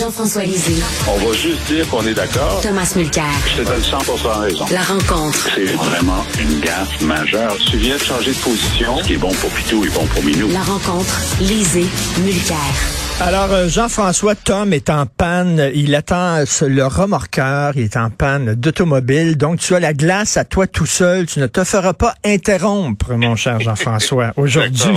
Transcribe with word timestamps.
Jean-François 0.00 0.44
Lisée. 0.44 0.82
On 1.08 1.26
va 1.26 1.32
juste 1.34 1.62
dire 1.66 1.86
qu'on 1.90 2.06
est 2.06 2.14
d'accord. 2.14 2.60
Thomas 2.62 2.90
Mulcair. 2.96 3.24
Je 3.46 3.62
te 3.62 3.68
donne 3.68 3.82
100 3.82 3.98
raison. 4.40 4.64
La 4.70 4.82
rencontre. 4.82 5.48
C'est 5.54 5.74
vraiment 5.74 6.24
une 6.40 6.60
gaffe 6.60 7.00
majeure. 7.02 7.54
Tu 7.70 7.76
viens 7.76 7.96
de 7.96 8.02
changer 8.02 8.32
de 8.32 8.38
position. 8.38 8.96
Ce 8.98 9.02
qui 9.04 9.12
est 9.14 9.18
bon 9.18 9.32
pour 9.32 9.50
Pitou 9.50 9.84
est 9.84 9.94
bon 9.94 10.06
pour 10.06 10.24
Minou. 10.24 10.48
La 10.48 10.62
rencontre. 10.62 11.20
Lisée. 11.40 11.86
Mulcair. 12.24 12.99
Alors, 13.22 13.52
euh, 13.52 13.68
Jean-François 13.68 14.34
Tom 14.34 14.72
est 14.72 14.88
en 14.88 15.04
panne. 15.04 15.70
Il 15.74 15.94
attend 15.94 16.42
le 16.62 16.86
remorqueur. 16.86 17.72
Il 17.76 17.82
est 17.82 17.98
en 17.98 18.08
panne 18.08 18.54
d'automobile. 18.54 19.36
Donc, 19.36 19.58
tu 19.58 19.74
as 19.74 19.80
la 19.80 19.92
glace 19.92 20.38
à 20.38 20.44
toi 20.44 20.66
tout 20.66 20.86
seul. 20.86 21.26
Tu 21.26 21.38
ne 21.38 21.46
te 21.46 21.62
feras 21.62 21.92
pas 21.92 22.14
interrompre, 22.24 23.12
mon 23.12 23.36
cher 23.36 23.60
Jean-François, 23.60 24.32
aujourd'hui. 24.38 24.94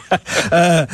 euh, 0.54 0.86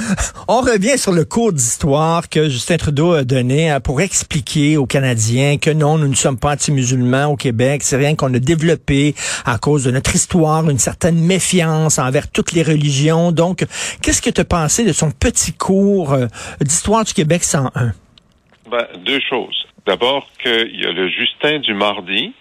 on 0.48 0.60
revient 0.60 0.98
sur 0.98 1.12
le 1.12 1.24
cours 1.24 1.52
d'histoire 1.52 2.28
que 2.28 2.48
Justin 2.48 2.78
Trudeau 2.78 3.12
a 3.12 3.22
donné 3.22 3.70
hein, 3.70 3.78
pour 3.78 4.00
expliquer 4.00 4.76
aux 4.76 4.86
Canadiens 4.86 5.58
que 5.58 5.70
non, 5.70 5.98
nous 5.98 6.08
ne 6.08 6.16
sommes 6.16 6.36
pas 6.36 6.54
anti-musulmans 6.54 7.26
au 7.26 7.36
Québec. 7.36 7.82
C'est 7.84 7.96
rien 7.96 8.16
qu'on 8.16 8.34
a 8.34 8.40
développé 8.40 9.14
à 9.44 9.56
cause 9.58 9.84
de 9.84 9.92
notre 9.92 10.16
histoire, 10.16 10.68
une 10.68 10.80
certaine 10.80 11.20
méfiance 11.20 12.00
envers 12.00 12.28
toutes 12.28 12.50
les 12.52 12.64
religions. 12.64 13.30
Donc, 13.30 13.64
qu'est-ce 14.00 14.20
que 14.20 14.30
tu 14.30 14.40
as 14.40 14.44
pensé 14.44 14.84
de 14.84 14.92
son 14.92 15.12
petit 15.12 15.52
cours 15.52 16.14
euh, 16.14 16.26
Histoire 16.72 17.04
du 17.04 17.12
Québec 17.12 17.44
101? 17.44 17.92
Ben, 18.70 18.86
deux 19.04 19.20
choses. 19.20 19.66
D'abord, 19.84 20.26
qu'il 20.42 20.80
y 20.80 20.86
a 20.86 20.92
le 20.92 21.06
Justin 21.10 21.58
du 21.58 21.74
mardi, 21.74 22.32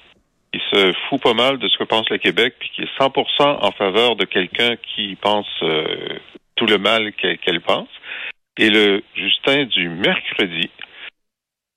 qui 0.54 0.62
se 0.72 0.94
fout 1.10 1.22
pas 1.22 1.34
mal 1.34 1.58
de 1.58 1.68
ce 1.68 1.78
que 1.78 1.84
pense 1.84 2.10
le 2.10 2.18
Québec, 2.18 2.56
puis 2.58 2.70
qui 2.74 2.82
est 2.84 2.98
100% 2.98 3.14
en 3.40 3.72
faveur 3.74 4.16
de 4.16 4.24
quelqu'un 4.24 4.78
qui 4.78 5.18
pense 5.18 5.50
euh, 5.64 6.18
tout 6.56 6.66
le 6.66 6.78
mal 6.78 7.12
qu'elle 7.12 7.60
pense. 7.60 7.90
Et 8.58 8.70
le 8.70 9.04
Justin 9.16 9.66
du 9.66 9.90
mercredi, 9.90 10.70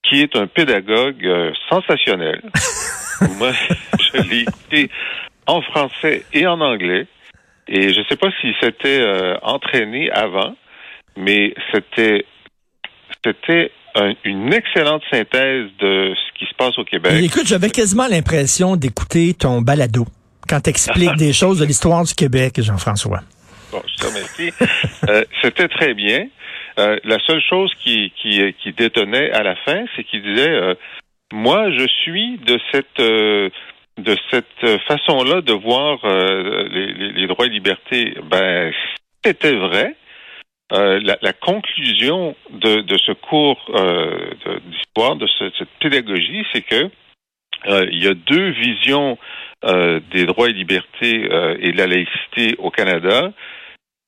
qui 0.09 0.21
est 0.21 0.37
un 0.37 0.47
pédagogue 0.47 1.27
euh, 1.27 1.51
sensationnel. 1.69 2.41
Moi, 3.39 3.51
je 3.99 4.23
l'ai 4.31 4.43
écouté 4.43 4.91
en 5.49 5.61
français 5.61 6.25
et 6.33 6.47
en 6.47 6.61
anglais. 6.61 7.09
Et 7.67 7.93
je 7.93 7.99
ne 7.99 8.05
sais 8.05 8.17
pas 8.17 8.31
s'il 8.41 8.55
s'était 8.63 9.01
euh, 9.01 9.37
entraîné 9.43 10.09
avant, 10.13 10.55
mais 11.17 11.53
c'était 11.73 12.27
c'était 13.25 13.71
une 14.25 14.53
excellente 14.53 15.03
synthèse 15.11 15.69
de 15.81 16.15
ce 16.15 16.39
qui 16.39 16.47
se 16.47 16.55
passe 16.55 16.77
au 16.79 16.85
Québec. 16.85 17.13
écoute, 17.23 17.47
j'avais 17.47 17.71
quasiment 17.71 18.09
l'impression 18.09 18.77
d'écouter 18.77 19.35
ton 19.35 19.61
balado 19.61 20.05
quand 20.49 20.61
tu 20.61 20.71
expliques 20.71 21.17
des 21.17 21.33
choses 21.41 21.61
de 21.61 21.65
l'histoire 21.65 22.05
du 22.05 22.15
Québec, 22.15 22.61
Jean-François. 22.61 23.21
Bon, 23.71 23.83
je 23.87 24.03
te 24.03 24.07
remercie. 24.07 24.53
Euh, 25.09 25.23
c'était 25.43 25.69
très 25.69 25.93
bien. 25.93 26.29
Euh, 26.79 26.99
la 27.05 27.19
seule 27.27 27.43
chose 27.43 27.71
qui, 27.83 28.11
qui, 28.21 28.55
qui, 28.63 28.73
détonnait 28.73 29.31
à 29.33 29.43
la 29.43 29.55
fin, 29.57 29.85
c'est 29.95 30.05
qu'il 30.05 30.23
disait 30.23 30.49
euh, 30.49 30.75
Moi, 31.33 31.71
je 31.71 31.87
suis 32.03 32.39
de 32.39 32.59
cette 32.73 32.99
de 32.99 34.17
cette 34.31 34.81
façon-là 34.89 35.43
de 35.43 35.53
voir 35.53 35.99
les, 36.05 36.87
les, 36.87 37.13
les, 37.13 37.27
droits 37.27 37.47
et 37.47 37.51
libertés. 37.51 38.17
Ben, 38.31 38.73
c'était 39.23 39.55
vrai. 39.55 39.95
Euh, 40.73 40.99
la, 41.21 41.33
conclusion 41.35 42.35
de, 42.51 42.97
ce 42.97 43.13
cours 43.13 43.61
euh, 43.75 44.31
d'histoire, 44.67 45.17
de, 45.17 45.29
cette 45.39 45.69
pédagogie, 45.79 46.45
c'est 46.53 46.63
que 46.63 46.91
euh, 47.67 47.87
il 47.93 48.03
y 48.03 48.09
a 48.09 48.15
deux 48.15 48.51
visions 48.51 49.19
des 50.13 50.27
droits 50.27 50.51
et 50.51 50.53
libertés 50.53 51.25
et 51.61 51.73
de 51.73 51.79
la 51.79 51.87
laïcité 51.87 52.55
au 52.59 52.71
Canada. 52.71 53.33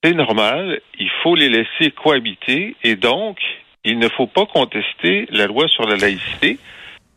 C'est 0.03 0.13
normal, 0.13 0.83
il 0.99 1.09
faut 1.23 1.35
les 1.35 1.49
laisser 1.49 1.93
cohabiter 1.93 2.77
et 2.85 2.95
donc 2.95 3.39
il 3.83 3.99
ne 3.99 4.09
faut 4.11 4.27
pas 4.27 4.45
contester 4.45 5.27
la 5.31 5.47
loi 5.47 5.67
sur 5.69 5.87
la 5.87 5.97
laïcité 5.97 6.59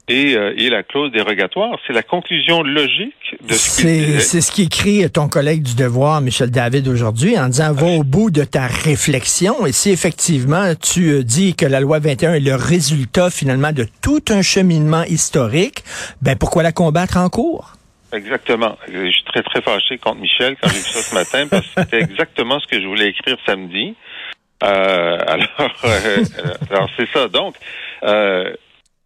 et, 0.09 0.35
euh, 0.35 0.53
et 0.57 0.69
la 0.69 0.83
clause 0.83 1.11
dérogatoire. 1.11 1.79
C'est 1.87 1.93
la 1.93 2.03
conclusion 2.03 2.63
logique 2.63 3.13
de 3.47 3.53
ce 3.53 3.81
qu'il 3.81 4.21
C'est 4.21 4.41
ce 4.41 4.51
qu'écrit 4.51 5.09
ton 5.09 5.29
collègue 5.29 5.63
du 5.63 5.75
Devoir, 5.75 6.19
Michel 6.19 6.49
David, 6.49 6.87
aujourd'hui, 6.87 7.37
en 7.39 7.47
disant, 7.47 7.71
va 7.71 7.87
au 7.87 8.03
bout 8.03 8.31
de 8.31 8.43
ta 8.43 8.67
réflexion. 8.67 9.65
Et 9.65 9.71
si 9.71 9.91
effectivement 9.91 10.73
tu 10.75 11.11
euh, 11.11 11.23
dis 11.23 11.55
que 11.55 11.65
la 11.65 11.79
loi 11.79 11.99
21 11.99 12.33
est 12.33 12.39
le 12.39 12.55
résultat 12.55 13.29
finalement 13.29 13.71
de 13.71 13.85
tout 14.01 14.25
un 14.29 14.41
cheminement 14.41 15.03
historique, 15.03 15.83
ben 16.21 16.35
pourquoi 16.35 16.63
la 16.63 16.71
combattre 16.71 17.17
en 17.17 17.29
cours? 17.29 17.73
Exactement. 18.11 18.75
Je 18.91 19.11
suis 19.11 19.23
très, 19.25 19.43
très 19.43 19.61
fâché 19.61 19.99
contre 19.99 20.19
Michel 20.19 20.55
quand 20.59 20.69
j'ai 20.69 20.79
vu 20.79 20.83
ça 20.83 21.01
ce 21.01 21.13
matin 21.13 21.47
parce 21.47 21.67
que 21.67 21.81
c'était 21.81 22.01
exactement 22.01 22.59
ce 22.59 22.65
que 22.65 22.81
je 22.81 22.87
voulais 22.87 23.09
écrire 23.09 23.37
samedi. 23.45 23.95
Euh, 24.63 25.17
alors, 25.27 25.75
euh, 25.85 26.23
alors 26.71 26.89
c'est 26.97 27.07
ça. 27.09 27.27
Donc, 27.27 27.55
euh, 28.03 28.53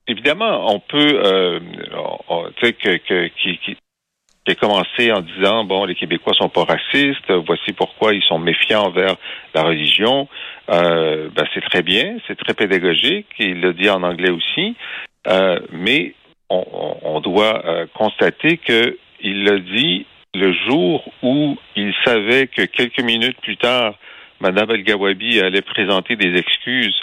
évidemment, 0.07 0.73
on 0.73 0.79
peut, 0.79 1.21
euh, 1.23 1.59
tu 2.57 2.65
sais, 2.65 2.73
que, 2.73 2.97
que, 2.97 3.27
qui, 3.41 3.57
qui, 3.59 3.77
a 4.47 4.55
commencé 4.55 5.11
en 5.11 5.21
disant 5.21 5.63
bon, 5.63 5.85
les 5.85 5.95
Québécois 5.95 6.33
sont 6.33 6.49
pas 6.49 6.65
racistes, 6.65 7.31
voici 7.47 7.71
pourquoi 7.73 8.13
ils 8.13 8.23
sont 8.23 8.39
méfiants 8.39 8.87
envers 8.87 9.15
la 9.53 9.63
religion. 9.63 10.27
Euh, 10.69 11.29
ben, 11.33 11.45
c'est 11.53 11.63
très 11.63 11.81
bien, 11.81 12.17
c'est 12.27 12.37
très 12.37 12.53
pédagogique. 12.53 13.27
Il 13.39 13.61
le 13.61 13.73
dit 13.73 13.89
en 13.89 14.03
anglais 14.03 14.31
aussi, 14.31 14.75
euh, 15.27 15.59
mais 15.71 16.13
on, 16.49 16.65
on 17.03 17.19
doit 17.21 17.65
euh, 17.65 17.85
constater 17.93 18.57
que 18.57 18.97
il 19.21 19.45
le 19.45 19.59
dit 19.61 20.05
le 20.35 20.51
jour 20.67 21.03
où 21.21 21.57
il 21.75 21.93
savait 22.03 22.47
que 22.47 22.63
quelques 22.63 23.01
minutes 23.01 23.39
plus 23.41 23.57
tard, 23.57 23.95
Mme 24.41 24.71
El-Gawabi 24.71 25.39
allait 25.39 25.61
présenter 25.61 26.15
des 26.15 26.37
excuses 26.37 26.99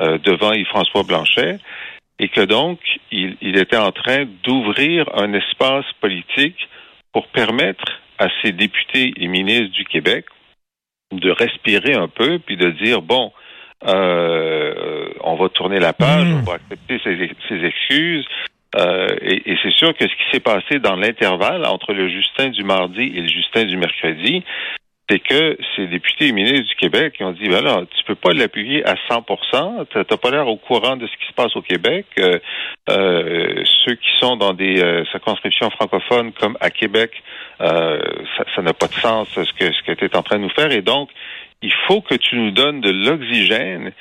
euh, 0.00 0.18
devant 0.18 0.52
Yves-François 0.52 1.02
Blanchet 1.02 1.58
et 2.18 2.28
que 2.28 2.40
donc 2.40 2.78
il, 3.10 3.56
était 3.56 3.76
en 3.76 3.92
train 3.92 4.26
d'ouvrir 4.44 5.08
un 5.14 5.32
espace 5.32 5.86
politique 6.00 6.68
pour 7.12 7.28
permettre 7.28 8.00
à 8.18 8.28
ces 8.42 8.52
députés 8.52 9.12
et 9.16 9.28
ministres 9.28 9.72
du 9.72 9.84
Québec 9.84 10.26
de 11.12 11.30
respirer 11.30 11.94
un 11.94 12.08
peu 12.08 12.38
puis 12.38 12.56
de 12.56 12.70
dire 12.70 13.02
bon 13.02 13.32
euh, 13.86 15.08
on 15.20 15.36
va 15.36 15.48
tourner 15.50 15.78
la 15.78 15.92
page, 15.92 16.26
hmm. 16.26 16.38
on 16.40 16.42
va 16.42 16.54
accepter 16.54 17.00
ces, 17.04 17.64
excuses. 17.64 18.26
Euh, 18.76 19.06
et, 19.22 19.52
et 19.52 19.58
c'est 19.62 19.72
sûr 19.72 19.96
que 19.96 20.04
ce 20.04 20.14
qui 20.14 20.30
s'est 20.32 20.40
passé 20.40 20.80
dans 20.80 20.96
l'intervalle 20.96 21.64
entre 21.64 21.92
le 21.92 22.08
Justin 22.08 22.48
du 22.48 22.64
mardi 22.64 23.02
et 23.02 23.20
le 23.20 23.28
Justin 23.28 23.64
du 23.64 23.76
mercredi, 23.76 24.42
c'est 25.08 25.20
que 25.20 25.56
ces 25.74 25.86
députés 25.86 26.28
et 26.28 26.32
ministres 26.32 26.68
du 26.68 26.74
Québec 26.74 27.16
ont 27.20 27.32
dit, 27.32 27.48
ben 27.48 27.62
là, 27.62 27.82
tu 27.96 28.04
peux 28.04 28.14
pas 28.14 28.32
l'appuyer 28.32 28.84
à 28.86 28.94
100 29.08 29.24
Tu 29.90 29.98
n'as 29.98 30.04
pas 30.04 30.30
l'air 30.30 30.48
au 30.48 30.56
courant 30.56 30.96
de 30.96 31.06
ce 31.06 31.12
qui 31.12 31.26
se 31.26 31.32
passe 31.32 31.56
au 31.56 31.62
Québec. 31.62 32.06
Euh, 32.18 32.38
euh, 32.90 33.62
ceux 33.84 33.94
qui 33.94 34.10
sont 34.20 34.36
dans 34.36 34.52
des 34.52 34.82
euh, 34.82 35.04
circonscriptions 35.06 35.70
francophones 35.70 36.32
comme 36.32 36.58
à 36.60 36.70
Québec, 36.70 37.22
ça 37.58 38.62
n'a 38.62 38.74
pas 38.74 38.86
de 38.86 38.94
sens 38.94 39.28
ce 39.30 39.52
que 39.52 39.72
ce 39.72 39.82
que 39.82 39.92
tu 39.92 40.04
es 40.04 40.16
en 40.16 40.22
train 40.22 40.36
de 40.36 40.42
nous 40.42 40.50
faire. 40.50 40.70
Et 40.72 40.82
donc, 40.82 41.08
il 41.62 41.72
faut 41.86 42.02
que 42.02 42.14
tu 42.14 42.36
nous 42.36 42.50
donnes 42.50 42.80
de 42.80 42.90
l'oxygène. 42.90 43.92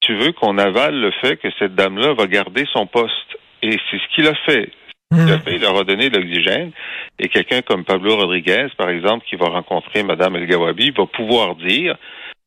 Tu 0.00 0.16
veux 0.16 0.32
qu'on 0.32 0.58
avale 0.58 0.98
le 0.98 1.12
fait 1.20 1.36
que 1.36 1.48
cette 1.58 1.74
dame-là 1.74 2.14
va 2.14 2.26
garder 2.26 2.64
son 2.72 2.86
poste. 2.86 3.38
Et 3.62 3.78
c'est 3.90 3.98
ce 3.98 4.14
qu'il 4.14 4.26
a 4.26 4.34
fait. 4.46 4.70
A 5.12 5.38
fait, 5.40 5.56
il 5.56 5.60
leur 5.60 5.78
a 5.78 5.84
donné 5.84 6.08
de 6.08 6.18
l'oxygène. 6.18 6.72
Et 7.18 7.28
quelqu'un 7.28 7.62
comme 7.62 7.84
Pablo 7.84 8.16
Rodriguez, 8.16 8.68
par 8.76 8.88
exemple, 8.88 9.24
qui 9.28 9.36
va 9.36 9.48
rencontrer 9.48 10.02
Mme 10.02 10.36
El 10.36 10.46
Gawabi, 10.46 10.90
va 10.90 11.06
pouvoir 11.06 11.56
dire, 11.56 11.96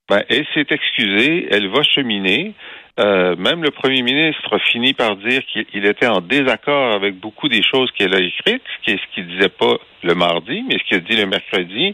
ben, 0.09 0.23
elle 0.29 0.45
s'est 0.53 0.67
excusée, 0.69 1.47
elle 1.51 1.67
va 1.69 1.83
cheminer. 1.83 2.53
Euh, 2.99 3.35
même 3.35 3.61
le 3.61 3.71
premier 3.71 4.01
ministre 4.01 4.57
finit 4.71 4.93
par 4.93 5.17
dire 5.17 5.41
qu'il 5.51 5.85
était 5.85 6.07
en 6.07 6.21
désaccord 6.21 6.93
avec 6.93 7.15
beaucoup 7.19 7.49
des 7.49 7.61
choses 7.61 7.91
qu'elle 7.91 8.15
a 8.15 8.19
écrites, 8.19 8.63
ce 8.85 8.95
qu'il 9.13 9.27
disait 9.27 9.49
pas 9.49 9.77
le 10.03 10.15
mardi, 10.15 10.63
mais 10.67 10.77
ce 10.79 10.83
qu'il 10.85 11.03
dit 11.03 11.17
le 11.17 11.25
mercredi. 11.25 11.93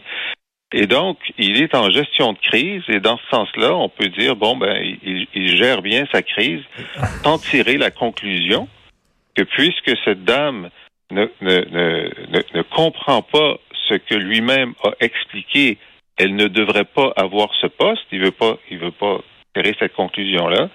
Et 0.74 0.86
donc, 0.86 1.18
il 1.38 1.60
est 1.62 1.74
en 1.74 1.90
gestion 1.90 2.32
de 2.32 2.38
crise, 2.38 2.82
et 2.88 3.00
dans 3.00 3.18
ce 3.18 3.36
sens-là, 3.36 3.74
on 3.74 3.90
peut 3.90 4.08
dire, 4.08 4.36
bon, 4.36 4.56
ben, 4.56 4.74
il, 5.02 5.26
il 5.34 5.56
gère 5.56 5.82
bien 5.82 6.06
sa 6.12 6.22
crise, 6.22 6.62
sans 7.22 7.38
tirer 7.38 7.76
la 7.76 7.90
conclusion 7.90 8.68
que 9.34 9.42
puisque 9.42 9.96
cette 10.04 10.24
dame 10.24 10.70
ne, 11.10 11.26
ne, 11.40 11.58
ne, 11.70 12.42
ne 12.54 12.62
comprend 12.62 13.22
pas 13.22 13.56
ce 13.88 13.94
que 13.94 14.14
lui-même 14.14 14.74
a 14.84 14.92
expliqué, 15.00 15.78
elle 16.16 16.36
ne 16.36 16.48
devrait 16.48 16.84
pas 16.84 17.12
avoir 17.16 17.48
ce 17.60 17.66
poste. 17.66 18.02
Il 18.12 18.22
veut 18.22 18.30
pas, 18.30 18.56
il 18.70 18.78
veut 18.78 18.90
pas 18.90 19.20
tirer 19.54 19.74
cette 19.78 19.94
conclusion-là, 19.94 20.68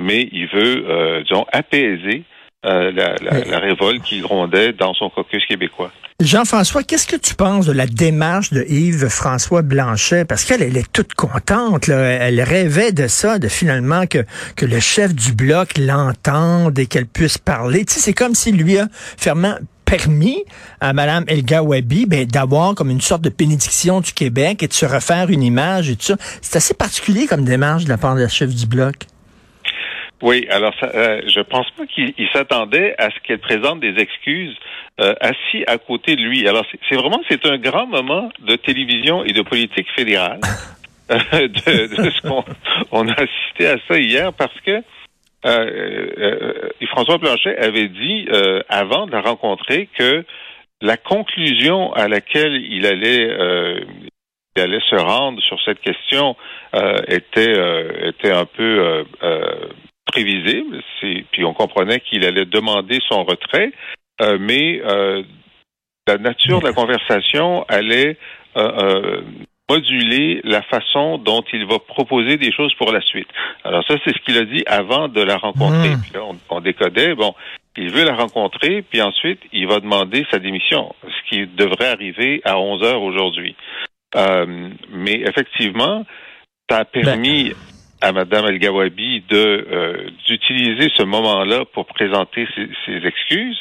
mais 0.00 0.28
il 0.32 0.46
veut, 0.46 0.84
euh, 0.88 1.22
disons, 1.22 1.46
apaiser 1.52 2.22
euh, 2.66 2.92
la, 2.92 3.14
la, 3.16 3.44
la, 3.44 3.58
révolte 3.58 4.02
qui 4.02 4.20
grondait 4.20 4.72
dans 4.72 4.94
son 4.94 5.10
caucus 5.10 5.44
québécois. 5.46 5.92
Jean-François, 6.20 6.84
qu'est-ce 6.84 7.08
que 7.08 7.16
tu 7.16 7.34
penses 7.34 7.66
de 7.66 7.72
la 7.72 7.88
démarche 7.88 8.52
de 8.52 8.64
Yves-François 8.68 9.62
Blanchet? 9.62 10.24
Parce 10.24 10.44
qu'elle, 10.44 10.62
elle 10.62 10.76
est 10.76 10.92
toute 10.92 11.14
contente. 11.14 11.88
Elle 11.88 12.40
rêvait 12.40 12.92
de 12.92 13.08
ça, 13.08 13.40
de 13.40 13.48
finalement 13.48 14.06
que, 14.06 14.24
que 14.54 14.64
le 14.64 14.78
chef 14.78 15.12
du 15.12 15.32
bloc 15.32 15.76
l'entende 15.76 16.78
et 16.78 16.86
qu'elle 16.86 17.06
puisse 17.06 17.36
parler. 17.36 17.84
Tu 17.84 17.94
sais, 17.94 18.00
c'est 18.00 18.12
comme 18.12 18.36
s'il 18.36 18.56
lui 18.56 18.78
a 18.78 18.86
fermement 19.16 19.56
permis 19.84 20.44
à 20.80 20.92
Mme 20.92 21.24
Elga 21.26 21.64
Wabi 21.64 22.06
ben, 22.06 22.24
d'avoir 22.26 22.76
comme 22.76 22.90
une 22.90 23.00
sorte 23.00 23.22
de 23.22 23.30
bénédiction 23.30 24.00
du 24.00 24.12
Québec 24.12 24.62
et 24.62 24.68
de 24.68 24.72
se 24.72 24.86
refaire 24.86 25.30
une 25.30 25.42
image 25.42 25.90
et 25.90 25.96
tout 25.96 26.06
ça. 26.06 26.16
C'est 26.42 26.54
assez 26.56 26.74
particulier 26.74 27.26
comme 27.26 27.44
démarche 27.44 27.84
de 27.84 27.88
la 27.88 27.98
part 27.98 28.14
de 28.14 28.20
la 28.20 28.28
chef 28.28 28.54
du 28.54 28.66
bloc. 28.66 28.94
Oui, 30.22 30.46
alors 30.50 30.72
ça, 30.80 30.90
euh, 30.94 31.22
je 31.26 31.40
pense 31.40 31.70
pas 31.72 31.86
qu'il 31.86 32.28
s'attendait 32.32 32.94
à 32.98 33.10
ce 33.10 33.20
qu'elle 33.24 33.40
présente 33.40 33.80
des 33.80 34.00
excuses 34.00 34.56
euh, 35.00 35.12
assis 35.20 35.64
à 35.66 35.76
côté 35.76 36.14
de 36.14 36.22
lui. 36.22 36.46
Alors 36.48 36.64
c'est 36.88 36.94
vraiment 36.94 37.20
c'est 37.28 37.44
un 37.46 37.58
grand 37.58 37.86
moment 37.86 38.30
de 38.38 38.54
télévision 38.54 39.24
et 39.24 39.32
de 39.32 39.42
politique 39.42 39.88
fédérale 39.96 40.38
euh, 41.10 41.18
de, 41.48 41.96
de, 41.96 42.10
ce 42.10 42.22
qu'on 42.22 42.44
on 42.92 43.08
a 43.08 43.12
assisté 43.14 43.66
à 43.66 43.76
ça 43.88 43.98
hier 43.98 44.32
parce 44.32 44.54
que 44.60 44.82
euh, 45.46 46.68
François 46.86 47.18
Blanchet 47.18 47.58
avait 47.58 47.88
dit 47.88 48.28
avant 48.68 49.06
de 49.06 49.12
la 49.12 49.20
rencontrer 49.20 49.88
que 49.98 50.24
la 50.80 50.96
conclusion 50.96 51.92
à 51.92 52.06
laquelle 52.06 52.54
il 52.54 52.86
allait 52.86 53.84
il 54.56 54.62
allait 54.62 54.80
se 54.88 54.94
rendre 54.94 55.42
sur 55.42 55.60
cette 55.64 55.80
question 55.80 56.36
était 57.08 57.52
était 58.06 58.30
un 58.30 58.46
peu 58.46 59.04
prévisible. 60.14 60.80
Puis 61.32 61.44
on 61.44 61.52
comprenait 61.52 62.00
qu'il 62.00 62.24
allait 62.24 62.44
demander 62.44 63.00
son 63.08 63.24
retrait, 63.24 63.72
euh, 64.20 64.38
mais 64.40 64.80
euh, 64.84 65.22
la 66.06 66.18
nature 66.18 66.60
de 66.60 66.66
la 66.66 66.72
conversation 66.72 67.64
allait 67.68 68.16
euh, 68.56 69.22
moduler 69.68 70.40
la 70.44 70.62
façon 70.62 71.18
dont 71.18 71.42
il 71.52 71.66
va 71.66 71.78
proposer 71.80 72.36
des 72.36 72.52
choses 72.52 72.72
pour 72.74 72.92
la 72.92 73.00
suite. 73.00 73.28
Alors 73.64 73.84
ça, 73.88 73.96
c'est 74.04 74.14
ce 74.14 74.20
qu'il 74.24 74.38
a 74.38 74.44
dit 74.44 74.62
avant 74.66 75.08
de 75.08 75.20
la 75.20 75.36
rencontrer. 75.36 75.96
Hmm. 75.96 76.02
Puis 76.02 76.12
là, 76.14 76.20
on, 76.48 76.60
décodait, 76.60 77.14
bon, 77.14 77.34
il 77.76 77.90
veut 77.90 78.04
la 78.04 78.14
rencontrer, 78.14 78.82
puis 78.82 79.02
ensuite, 79.02 79.40
il 79.52 79.66
va 79.66 79.80
demander 79.80 80.24
sa 80.30 80.38
démission, 80.38 80.94
ce 81.02 81.28
qui 81.28 81.46
devrait 81.46 81.88
arriver 81.88 82.40
à 82.44 82.58
11 82.58 82.82
heures 82.84 83.02
aujourd'hui. 83.02 83.56
mais 84.90 85.22
effectivement, 85.26 86.04
ça 86.70 86.78
a 86.78 86.84
permis 86.84 87.50
ben, 87.50 87.56
à 88.04 88.12
Mme 88.12 88.48
El 88.48 88.58
Gawabi 88.58 89.22
de 89.28 89.66
euh, 89.72 90.10
d'utiliser 90.26 90.90
ce 90.94 91.04
moment-là 91.04 91.64
pour 91.72 91.86
présenter 91.86 92.46
ses, 92.54 93.06
excuses. 93.06 93.58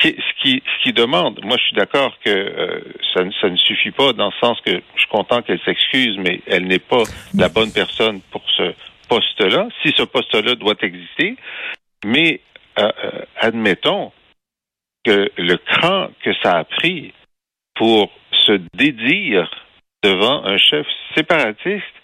Ce 0.00 0.10
qui, 0.42 0.62
ce 0.64 0.82
qui 0.82 0.92
demande, 0.92 1.40
moi 1.42 1.56
je 1.56 1.64
suis 1.64 1.76
d'accord 1.76 2.16
que 2.24 2.30
euh, 2.30 2.80
ça, 3.14 3.22
ça, 3.40 3.48
ne 3.48 3.56
suffit 3.56 3.90
pas 3.90 4.12
dans 4.12 4.26
le 4.26 4.46
sens 4.46 4.60
que 4.60 4.72
je 4.72 5.00
suis 5.00 5.08
content 5.10 5.42
qu'elle 5.42 5.60
s'excuse, 5.64 6.16
mais 6.18 6.40
elle 6.46 6.68
n'est 6.68 6.78
pas 6.78 7.02
la 7.34 7.48
bonne 7.48 7.72
personne 7.72 8.20
pour 8.30 8.42
ce 8.56 8.74
poste-là, 9.08 9.68
si 9.82 9.92
ce 9.96 10.02
poste-là 10.02 10.54
doit 10.54 10.76
exister. 10.82 11.36
Mais 12.04 12.40
euh, 12.78 12.92
admettons 13.40 14.12
que 15.04 15.32
le 15.36 15.56
cran 15.56 16.08
que 16.22 16.30
ça 16.42 16.58
a 16.58 16.64
pris 16.64 17.12
pour 17.74 18.12
se 18.32 18.60
dédire 18.74 19.50
devant 20.04 20.44
un 20.44 20.58
chef 20.58 20.86
séparatiste, 21.16 21.97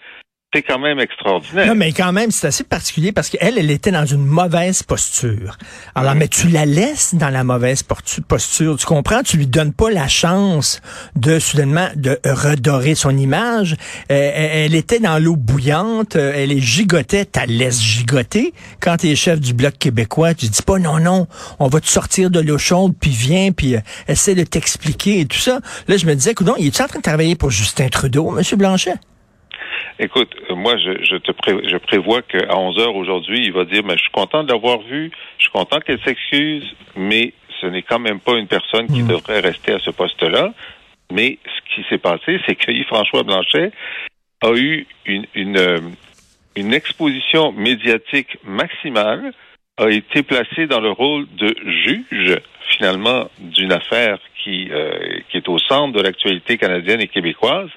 c'est 0.55 0.61
quand 0.61 0.79
même 0.79 0.99
extraordinaire. 0.99 1.67
Non, 1.67 1.75
mais 1.75 1.91
quand 1.91 2.13
même, 2.13 2.31
c'est 2.31 2.47
assez 2.47 2.63
particulier 2.63 3.11
parce 3.11 3.29
qu'elle, 3.29 3.57
elle 3.57 3.71
était 3.71 3.91
dans 3.91 4.05
une 4.05 4.25
mauvaise 4.25 4.83
posture. 4.83 5.57
Alors, 5.95 6.15
mais 6.15 6.29
tu 6.29 6.47
la 6.47 6.65
laisses 6.65 7.13
dans 7.13 7.29
la 7.29 7.43
mauvaise 7.43 7.83
posture, 7.83 8.77
tu 8.77 8.85
comprends? 8.85 9.21
Tu 9.21 9.35
lui 9.35 9.47
donnes 9.47 9.73
pas 9.73 9.91
la 9.91 10.07
chance 10.07 10.81
de, 11.17 11.39
soudainement, 11.39 11.89
de 11.97 12.17
redorer 12.23 12.95
son 12.95 13.17
image. 13.17 13.75
Euh, 14.09 14.61
elle 14.65 14.75
était 14.75 14.99
dans 14.99 15.21
l'eau 15.21 15.35
bouillante, 15.35 16.15
euh, 16.15 16.31
elle 16.33 16.53
est 16.53 16.61
gigotée, 16.61 17.25
tu 17.25 17.37
la 17.37 17.45
laisses 17.47 17.81
gigoter. 17.81 18.53
Quand 18.79 18.95
tu 18.95 19.09
es 19.09 19.15
chef 19.15 19.41
du 19.41 19.53
Bloc 19.53 19.77
québécois, 19.77 20.33
tu 20.35 20.47
dis 20.47 20.61
pas 20.61 20.79
non, 20.79 21.01
non, 21.01 21.27
on 21.59 21.67
va 21.67 21.81
te 21.81 21.87
sortir 21.87 22.29
de 22.29 22.39
l'eau 22.39 22.57
chaude, 22.57 22.93
puis 22.97 23.11
viens, 23.11 23.51
puis 23.51 23.75
euh, 23.75 23.81
essaie 24.07 24.35
de 24.35 24.43
t'expliquer 24.45 25.19
et 25.19 25.25
tout 25.25 25.37
ça. 25.37 25.59
Là, 25.89 25.97
je 25.97 26.05
me 26.05 26.15
disais, 26.15 26.31
écoute, 26.31 26.47
il 26.57 26.67
est 26.67 26.81
en 26.81 26.87
train 26.87 26.99
de 26.99 27.03
travailler 27.03 27.35
pour 27.35 27.51
Justin 27.51 27.89
Trudeau, 27.89 28.31
Monsieur 28.31 28.55
Blanchet? 28.55 28.95
Écoute, 29.97 30.35
moi, 30.49 30.75
je, 30.77 31.03
je 31.03 31.15
te 31.15 31.31
je 31.67 31.77
prévois 31.77 32.21
qu'à 32.21 32.57
11 32.57 32.79
heures 32.79 32.95
aujourd'hui, 32.95 33.45
il 33.45 33.53
va 33.53 33.63
dire, 33.63 33.83
mais 33.85 33.95
je 33.95 34.01
suis 34.01 34.11
content 34.11 34.43
de 34.43 34.51
l'avoir 34.51 34.79
vu, 34.81 35.11
je 35.37 35.43
suis 35.43 35.51
content 35.51 35.79
qu'elle 35.79 36.01
s'excuse, 36.03 36.65
mais 36.95 37.33
ce 37.61 37.67
n'est 37.67 37.81
quand 37.81 37.99
même 37.99 38.19
pas 38.19 38.33
une 38.33 38.47
personne 38.47 38.87
qui 38.87 39.03
hmm. 39.03 39.07
devrait 39.07 39.39
rester 39.39 39.73
à 39.73 39.79
ce 39.79 39.91
poste-là. 39.91 40.53
Mais 41.11 41.37
ce 41.45 41.75
qui 41.75 41.87
s'est 41.89 41.97
passé, 41.97 42.39
c'est 42.47 42.55
que 42.55 42.71
Yves-François 42.71 43.23
Blanchet 43.23 43.71
a 44.41 44.51
eu 44.51 44.85
une, 45.05 45.25
une, 45.33 45.57
euh, 45.57 45.79
une 46.55 46.73
exposition 46.73 47.53
médiatique 47.53 48.37
maximale, 48.43 49.33
a 49.77 49.89
été 49.89 50.23
placé 50.23 50.67
dans 50.67 50.79
le 50.79 50.91
rôle 50.91 51.25
de 51.35 51.55
juge, 51.83 52.37
finalement, 52.69 53.29
d'une 53.39 53.71
affaire 53.71 54.19
qui, 54.43 54.69
euh, 54.71 55.19
qui 55.29 55.37
est 55.37 55.49
au 55.49 55.57
centre 55.59 55.93
de 55.93 56.01
l'actualité 56.01 56.57
canadienne 56.57 57.01
et 57.01 57.07
québécoise. 57.07 57.69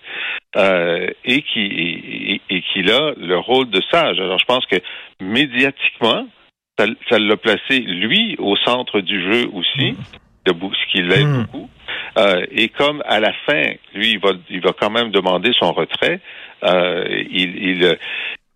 Euh, 0.57 1.09
et 1.27 1.43
qui 1.43 2.41
et, 2.49 2.63
qu'il 2.73 2.91
a 2.91 3.13
le 3.19 3.37
rôle 3.37 3.69
de 3.69 3.83
sage. 3.91 4.19
Alors 4.19 4.39
je 4.39 4.47
pense 4.47 4.65
que 4.65 4.77
médiatiquement, 5.21 6.27
ça 6.79 7.19
l'a 7.19 7.37
placé 7.37 7.81
lui 7.81 8.35
au 8.39 8.57
centre 8.57 9.01
du 9.01 9.21
jeu 9.31 9.47
aussi, 9.53 9.95
de, 10.47 10.53
ce 10.53 10.91
qui 10.91 11.03
l'aide 11.03 11.27
mm. 11.27 11.43
beaucoup. 11.43 11.69
Euh, 12.17 12.47
et 12.51 12.71
comme 12.71 13.03
à 13.05 13.21
la 13.21 13.35
fin, 13.45 13.63
lui, 13.93 14.13
il 14.13 14.19
va, 14.21 14.31
il 14.49 14.61
va 14.61 14.73
quand 14.73 14.89
même 14.89 15.11
demander 15.11 15.51
son 15.59 15.73
retrait, 15.73 16.21
euh, 16.65 17.05
il, 17.31 17.57
il, 17.63 17.99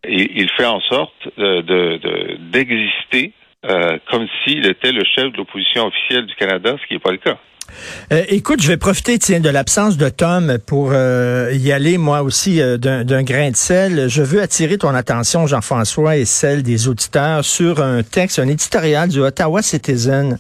il, 0.09 0.51
fait 0.57 0.65
en 0.65 0.81
sorte 0.81 1.29
de 1.37 2.39
d'exister 2.39 3.33
euh, 3.65 3.99
comme 4.11 4.27
s'il 4.43 4.67
était 4.67 4.93
le 4.93 5.05
chef 5.05 5.31
de 5.33 5.37
l'opposition 5.37 5.87
officielle 5.87 6.27
du 6.27 6.35
Canada, 6.35 6.77
ce 6.81 6.87
qui 6.87 6.95
n'est 6.95 7.01
pas 7.01 7.13
le 7.13 7.19
cas. 7.19 7.39
Euh, 8.13 8.25
écoute, 8.29 8.63
je 8.63 8.69
vais 8.69 8.77
profiter 8.77 9.19
tiens, 9.19 9.41
de 9.41 9.49
l'absence 9.49 9.97
de 9.97 10.09
Tom 10.09 10.59
pour 10.67 10.91
euh, 10.93 11.53
y 11.55 11.73
aller 11.73 11.99
moi 11.99 12.23
aussi 12.23 12.61
euh, 12.61 12.77
d'un 12.77 13.23
grain 13.23 13.51
de 13.51 13.57
sel. 13.57 14.09
Je 14.09 14.23
veux 14.23 14.43
attirer 14.43 14.79
ton 14.79 14.95
attention, 14.95 15.47
Jean-François, 15.47 16.17
et 16.17 16.25
celle 16.25 16.63
des 16.63 16.89
auditeurs 16.89 17.45
sur 17.45 17.83
un 17.83 18.03
texte, 18.03 18.39
un 18.39 18.49
éditorial 18.49 19.09
du 19.09 19.21
Ottawa 19.21 19.63
Citizen 19.63 20.39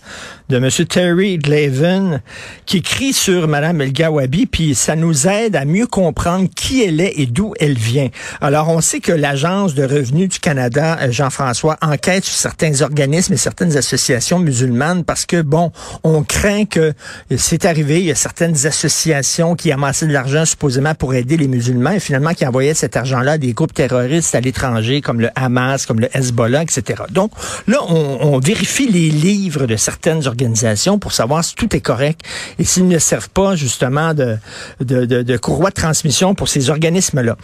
de 0.49 0.57
M. 0.59 0.69
Terry 0.87 1.39
Glavin 1.39 2.21
qui 2.67 2.79
écrit 2.79 3.13
sur 3.13 3.49
Mme 3.49 3.81
El 3.81 3.93
Gawabi, 3.93 4.47
puis 4.47 4.75
ça 4.75 4.97
nous 4.97 5.27
aide 5.27 5.57
à 5.57 5.65
mieux 5.65 5.87
comprendre 5.87 6.49
qui 6.55 6.83
elle 6.83 7.01
est 7.01 7.15
et 7.17 7.27
d'où 7.27 7.55
elle 7.59 7.79
vient. 7.79 8.09
Alors, 8.41 8.69
on 8.69 8.81
sait 8.81 9.01
que 9.01 9.13
l'Agence 9.13 9.75
de 9.75 9.83
revenus 9.83 10.29
du 10.29 10.39
Canada, 10.41 11.11
Jean-François, 11.11 11.79
enquête 11.81 12.25
sur 12.25 12.35
certains 12.35 12.83
organismes 12.83 13.33
et 13.33 13.39
certaines 13.39 13.77
associations 13.77 14.39
musulmanes 14.39 15.05
parce 15.05 15.25
que, 15.25 15.41
bon, 15.41 15.73
on 16.05 16.23
craint 16.23 16.67
que 16.67 16.93
c'est 17.37 17.65
arrivé, 17.65 18.01
il 18.01 18.07
y 18.07 18.11
a 18.11 18.15
certaines 18.15 18.67
associations 18.67 19.55
qui 19.55 19.73
amassaient 19.73 20.07
de 20.07 20.13
l'argent 20.13 20.45
supposément 20.45 20.95
pour 20.95 21.15
aider 21.15 21.37
les 21.37 21.49
musulmans 21.49 21.93
et 21.93 22.01
finalement 22.01 22.35
qui 22.35 22.47
envoyaient 22.47 22.75
cet 22.75 22.97
argent-là 22.97 23.33
à 23.33 23.39
des 23.39 23.53
groupes 23.53 23.75
terroristes 23.75 24.35
à 24.35 24.41
l'étranger 24.41 25.01
comme 25.01 25.21
le 25.21 25.31
Hamas, 25.35 25.87
comme 25.87 26.01
le 26.01 26.09
Hezbollah, 26.15 26.63
etc. 26.63 27.05
Donc 27.11 27.33
là, 27.67 27.79
on, 27.89 28.39
vérifie 28.43 28.91
les 28.91 29.09
livres 29.09 29.67
de 29.67 29.77
certaines 29.77 30.27
organisations 30.27 30.99
pour 30.99 31.13
savoir 31.13 31.45
si 31.45 31.55
tout 31.55 31.77
est 31.77 31.81
correct 31.81 32.23
et 32.59 32.65
s'ils 32.65 32.89
ne 32.89 32.99
servent 32.99 33.31
pas 33.31 33.55
justement 33.55 34.15
de, 34.15 34.37
de, 34.81 35.05
de, 35.05 35.37
courroie 35.37 35.71
de 35.71 35.75
transmission 35.75 36.35
pour 36.35 36.49
ces 36.49 36.71
organismes-là. 36.71 37.37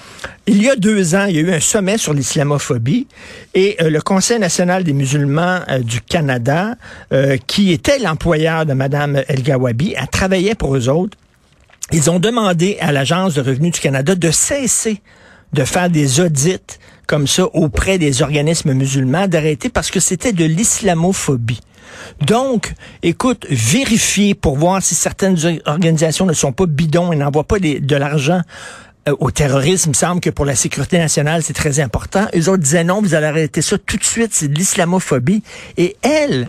Il 0.47 0.63
y 0.63 0.69
a 0.69 0.77
deux 0.77 1.15
ans, 1.15 1.27
il 1.29 1.37
y 1.37 1.39
a 1.39 1.43
eu 1.43 1.53
un 1.53 1.61
sommet 1.61 1.99
sur 1.99 2.15
l'islamophobie 2.15 3.07
et 3.55 3.77
euh, 3.81 3.91
le 3.91 4.01
Conseil 4.01 4.39
national 4.39 4.83
des 4.83 4.93
musulmans 4.93 5.61
euh, 5.69 5.81
du 5.81 6.01
Canada, 6.01 6.75
euh, 7.13 7.37
qui 7.47 7.73
était 7.73 7.99
l'employeur 7.99 8.67
de 8.67 8.73
Mme 8.73 9.23
El 9.29 9.43
elle 9.71 10.09
travaillait 10.09 10.55
pour 10.55 10.77
eux 10.77 10.89
autres. 10.89 11.17
Ils 11.93 12.11
ont 12.11 12.19
demandé 12.19 12.77
à 12.81 12.93
l'Agence 12.93 13.35
de 13.35 13.41
revenus 13.41 13.73
du 13.73 13.81
Canada 13.81 14.15
de 14.15 14.31
cesser 14.31 15.01
de 15.53 15.65
faire 15.65 15.89
des 15.89 16.21
audits 16.21 16.59
comme 17.07 17.27
ça 17.27 17.47
auprès 17.55 17.97
des 17.97 18.21
organismes 18.21 18.75
musulmans, 18.75 19.29
d'arrêter 19.29 19.71
parce 19.71 19.91
que 19.91 19.99
c'était 19.99 20.35
de 20.35 20.45
l'islamophobie. 20.45 21.61
Donc, 22.21 22.75
écoute, 23.03 23.47
vérifiez 23.49 24.35
pour 24.35 24.59
voir 24.59 24.83
si 24.83 24.95
certaines 24.95 25.39
organisations 25.65 26.27
ne 26.27 26.35
sont 26.35 26.53
pas 26.53 26.67
bidons 26.67 27.13
et 27.13 27.17
n'envoient 27.17 27.45
pas 27.45 27.59
de 27.59 27.97
l'argent 27.97 28.43
euh, 29.09 29.17
au 29.21 29.31
terrorisme. 29.31 29.89
Il 29.89 29.93
me 29.93 29.95
semble 29.95 30.21
que 30.21 30.31
pour 30.31 30.45
la 30.45 30.55
sécurité 30.55 30.99
nationale, 30.99 31.43
c'est 31.43 31.55
très 31.55 31.81
important. 31.81 32.27
Eux 32.37 32.51
autres 32.51 32.63
disaient 32.63 32.85
non, 32.85 33.01
vous 33.01 33.15
allez 33.15 33.27
arrêter 33.27 33.63
ça 33.63 33.79
tout 33.79 33.97
de 33.97 34.05
suite, 34.05 34.31
c'est 34.33 34.49
de 34.49 34.55
l'islamophobie. 34.55 35.43
Et 35.79 35.97
elle, 36.03 36.49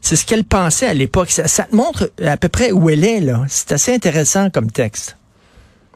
c'est 0.00 0.16
ce 0.16 0.26
qu'elle 0.26 0.44
pensait 0.44 0.86
à 0.86 0.94
l'époque. 0.94 1.30
Ça, 1.30 1.64
te 1.64 1.74
montre 1.74 2.10
à 2.24 2.36
peu 2.36 2.48
près 2.48 2.72
où 2.72 2.90
elle 2.90 3.04
est, 3.04 3.20
là. 3.20 3.42
C'est 3.48 3.72
assez 3.72 3.94
intéressant 3.94 4.50
comme 4.50 4.70
texte. 4.70 5.18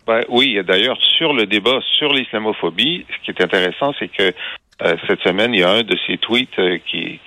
Ben, 0.06 0.24
oui, 0.28 0.58
d'ailleurs, 0.66 0.98
sur 1.16 1.32
le 1.32 1.46
débat 1.46 1.78
sur 1.98 2.12
l'islamophobie, 2.12 3.06
ce 3.08 3.24
qui 3.24 3.30
est 3.30 3.44
intéressant, 3.44 3.92
c'est 3.98 4.08
que 4.08 4.34
euh, 4.82 4.96
cette 5.06 5.20
semaine, 5.20 5.54
il 5.54 5.60
y 5.60 5.62
a 5.62 5.70
un 5.70 5.82
de 5.82 5.96
ses 6.06 6.18
tweets 6.18 6.58
euh, 6.58 6.78
qui, 6.90 7.20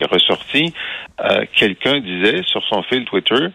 est 0.00 0.06
ressorti. 0.06 0.72
Euh, 1.20 1.44
quelqu'un 1.54 2.00
disait 2.00 2.42
sur 2.44 2.62
son 2.64 2.82
fil 2.84 3.04
Twitter, 3.04 3.48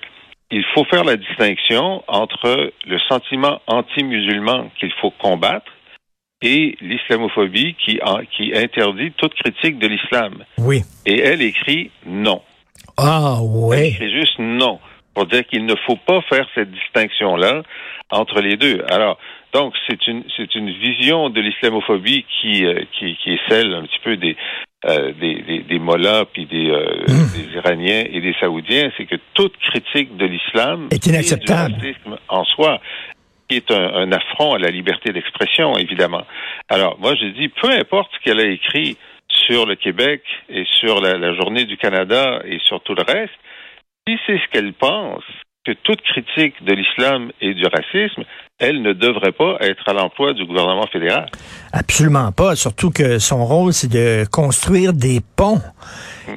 il 0.51 0.63
faut 0.73 0.85
faire 0.85 1.03
la 1.03 1.17
distinction 1.17 2.03
entre 2.07 2.71
le 2.85 2.99
sentiment 3.09 3.59
anti-musulman 3.67 4.69
qu'il 4.79 4.93
faut 5.01 5.11
combattre 5.11 5.71
et 6.41 6.77
l'islamophobie 6.79 7.75
qui, 7.83 7.99
qui 8.31 8.55
interdit 8.55 9.11
toute 9.17 9.33
critique 9.33 9.79
de 9.79 9.87
l'islam. 9.87 10.45
Oui. 10.59 10.83
Et 11.05 11.19
elle 11.19 11.41
écrit 11.41 11.91
non. 12.05 12.41
Ah 12.97 13.37
ouais. 13.41 13.93
C'est 13.97 14.09
juste 14.11 14.39
non 14.39 14.79
pour 15.13 15.25
dire 15.25 15.45
qu'il 15.47 15.65
ne 15.65 15.75
faut 15.85 15.95
pas 15.95 16.21
faire 16.29 16.45
cette 16.55 16.71
distinction-là 16.71 17.63
entre 18.11 18.39
les 18.41 18.55
deux. 18.57 18.83
Alors, 18.89 19.17
donc 19.53 19.73
c'est 19.87 20.05
une 20.07 20.23
c'est 20.35 20.53
une 20.55 20.69
vision 20.71 21.29
de 21.29 21.41
l'islamophobie 21.41 22.25
qui, 22.41 22.65
euh, 22.65 22.81
qui, 22.97 23.15
qui 23.23 23.33
est 23.33 23.39
celle 23.49 23.73
un 23.73 23.83
petit 23.83 23.99
peu 24.03 24.17
des 24.17 24.35
euh, 24.85 25.11
des, 25.19 25.41
des, 25.41 25.59
des 25.63 25.79
Mollahs 25.79 26.25
puis 26.31 26.45
des, 26.45 26.69
euh, 26.69 27.03
Mmh. 27.07 27.35
des 27.35 27.55
Iraniens 27.55 28.03
et 28.11 28.21
des 28.21 28.35
Saoudiens, 28.39 28.91
c'est 28.97 29.05
que 29.05 29.15
toute 29.33 29.57
critique 29.57 30.15
de 30.17 30.25
l'islam 30.25 30.87
Est 30.91 31.05
inacceptable. 31.07 31.73
et 31.73 31.77
du 31.77 31.87
racisme 31.87 32.17
en 32.27 32.43
soi 32.45 32.79
qui 33.49 33.55
est 33.55 33.71
un, 33.71 33.93
un 33.95 34.11
affront 34.11 34.53
à 34.55 34.59
la 34.59 34.69
liberté 34.69 35.13
d'expression, 35.13 35.77
évidemment. 35.77 36.23
Alors, 36.69 36.97
moi, 36.99 37.15
je 37.15 37.27
dis, 37.27 37.47
peu 37.47 37.69
importe 37.71 38.11
ce 38.13 38.19
qu'elle 38.23 38.41
a 38.41 38.45
écrit 38.49 38.97
sur 39.47 39.65
le 39.65 39.75
Québec 39.75 40.21
et 40.49 40.65
sur 40.79 41.01
la, 41.01 41.17
la 41.17 41.33
journée 41.35 41.65
du 41.65 41.77
Canada 41.77 42.41
et 42.45 42.59
sur 42.59 42.81
tout 42.81 42.95
le 42.95 43.03
reste, 43.03 43.33
si 44.07 44.17
c'est 44.25 44.39
ce 44.39 44.47
qu'elle 44.51 44.73
pense, 44.73 45.23
que 45.65 45.73
toute 45.73 46.01
critique 46.01 46.63
de 46.63 46.73
l'islam 46.73 47.31
et 47.41 47.53
du 47.53 47.65
racisme, 47.65 48.23
elle 48.59 48.81
ne 48.81 48.93
devrait 48.93 49.33
pas 49.33 49.57
être 49.61 49.87
à 49.87 49.93
l'emploi 49.93 50.33
du 50.33 50.43
gouvernement 50.45 50.87
fédéral. 50.91 51.29
Absolument 51.73 52.31
pas. 52.31 52.55
Surtout 52.55 52.89
que 52.89 53.19
son 53.19 53.45
rôle, 53.45 53.71
c'est 53.71 53.91
de 53.91 54.25
construire 54.31 54.93
des 54.93 55.21
ponts 55.35 55.61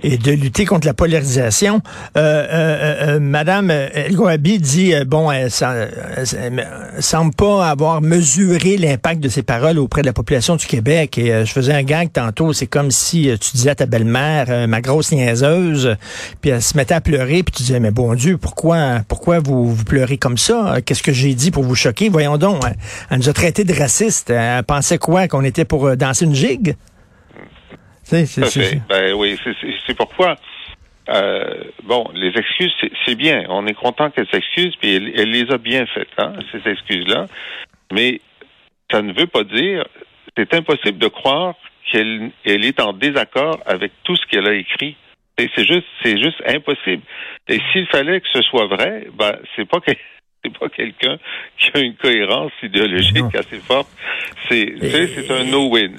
et 0.03 0.19
de 0.19 0.33
lutter 0.33 0.67
contre 0.67 0.87
la 0.87 0.93
polarisation. 0.93 1.81
Euh, 2.17 2.21
euh, 2.21 3.17
euh, 3.17 3.21
Madame 3.21 3.71
El 3.71 4.15
Gouabi 4.15 4.59
dit 4.59 4.93
bon, 5.07 5.31
elle, 5.31 5.49
elle 5.61 6.69
semble 6.99 7.35
pas 7.35 7.69
avoir 7.69 8.03
mesuré 8.03 8.77
l'impact 8.77 9.21
de 9.21 9.29
ses 9.31 9.43
paroles 9.43 9.79
auprès 9.79 10.03
de 10.03 10.07
la 10.07 10.13
population 10.13 10.57
du 10.57 10.67
Québec. 10.67 11.17
Et 11.17 11.47
je 11.47 11.51
faisais 11.51 11.73
un 11.73 11.83
gag 11.83 12.13
tantôt. 12.13 12.53
C'est 12.53 12.67
comme 12.67 12.91
si 12.91 13.31
tu 13.41 13.53
disais 13.53 13.71
à 13.71 13.75
ta 13.75 13.87
belle-mère, 13.87 14.69
ma 14.69 14.83
grosse 14.83 15.11
niaiseuse, 15.13 15.97
puis 16.43 16.51
elle 16.51 16.63
se 16.63 16.77
mettait 16.77 16.95
à 16.95 17.01
pleurer, 17.01 17.43
puis 17.43 17.53
tu 17.57 17.63
disais 17.63 17.81
mais 17.81 17.91
bon 17.91 18.15
Dieu, 18.15 18.37
pourquoi, 18.37 19.01
pourquoi 19.09 19.39
vous, 19.39 19.75
vous 19.75 19.85
pleurez 19.85 20.19
comme 20.19 20.37
ça? 20.37 20.77
Qu'est-ce 20.85 21.03
que 21.03 21.13
j'ai 21.13 21.33
dit 21.35 21.51
pour 21.51 21.65
vous 21.65 21.75
choquer? 21.75 22.10
Voyons 22.11 22.37
donc. 22.39 22.63
Elle, 22.67 22.75
elle 23.11 23.19
nous 23.19 23.29
a 23.29 23.33
traités 23.33 23.65
de 23.65 23.73
racistes. 23.73 24.31
Elle 24.31 24.63
pensait 24.65 24.99
quoi 24.99 25.29
qu'on 25.29 25.45
était 25.45 25.65
pour 25.65 25.87
euh, 25.87 25.97
danser 25.97 26.25
une 26.25 26.35
gigue? 26.35 26.75
C'est-. 28.03 28.81
Ben 28.89 29.13
oui, 29.15 29.39
c'est- 29.45 29.95
pourquoi. 29.95 30.37
euh, 31.09 31.65
bon, 31.85 32.09
les 32.15 32.29
excuses, 32.37 32.73
c'est- 33.05 33.15
bien. 33.15 33.45
On 33.49 33.67
est 33.67 33.75
content 33.75 34.11
qu'elle 34.11 34.29
s'excuse, 34.29 34.75
puis 34.81 34.95
elle, 34.97 35.13
elle 35.17 35.31
les 35.31 35.51
a 35.53 35.59
bien 35.59 35.85
faites, 35.87 36.09
hein, 36.19 36.33
ces 36.53 36.71
excuses-là. 36.71 37.27
Mais 37.93 38.21
ça 38.91 39.03
ne 39.03 39.13
veut 39.13 39.27
pas 39.27 39.43
dire, 39.45 39.85
c'est 40.37 40.55
impossible 40.55 40.99
de 40.99 41.09
croire 41.09 41.55
qu'elle 41.91 42.31
elle 42.45 42.65
est 42.65 42.81
en 42.81 42.93
désaccord 42.93 43.59
avec 43.67 43.93
tout 44.05 44.15
ce 44.17 44.25
qu'elle 44.27 44.47
a 44.47 44.55
écrit. 44.55 44.97
C'est 45.37 45.51
c'est 45.57 45.67
juste, 45.67 45.87
c'est 46.03 46.19
juste 46.19 46.41
impossible. 46.47 47.03
Et 47.49 47.61
s'il 47.73 47.87
fallait 47.89 48.21
que 48.21 48.29
ce 48.33 48.43
soit 48.43 48.67
vrai, 48.67 49.07
ben 49.15 49.37
c'est 49.57 49.69
pas 49.69 49.81
que 49.81 49.91
c'est 50.45 50.59
pas 50.59 50.69
quelqu'un 50.69 51.17
qui 51.59 51.71
a 51.75 51.81
une 51.81 51.95
cohérence 51.95 52.53
idéologique 52.63 53.17
Non. 53.17 53.29
assez 53.35 53.59
forte. 53.59 53.89
C'est 54.49 54.75
tu 54.81 54.91
sais, 54.91 55.07
c'est 55.09 55.31
un 55.31 55.45
no-win. 55.45 55.93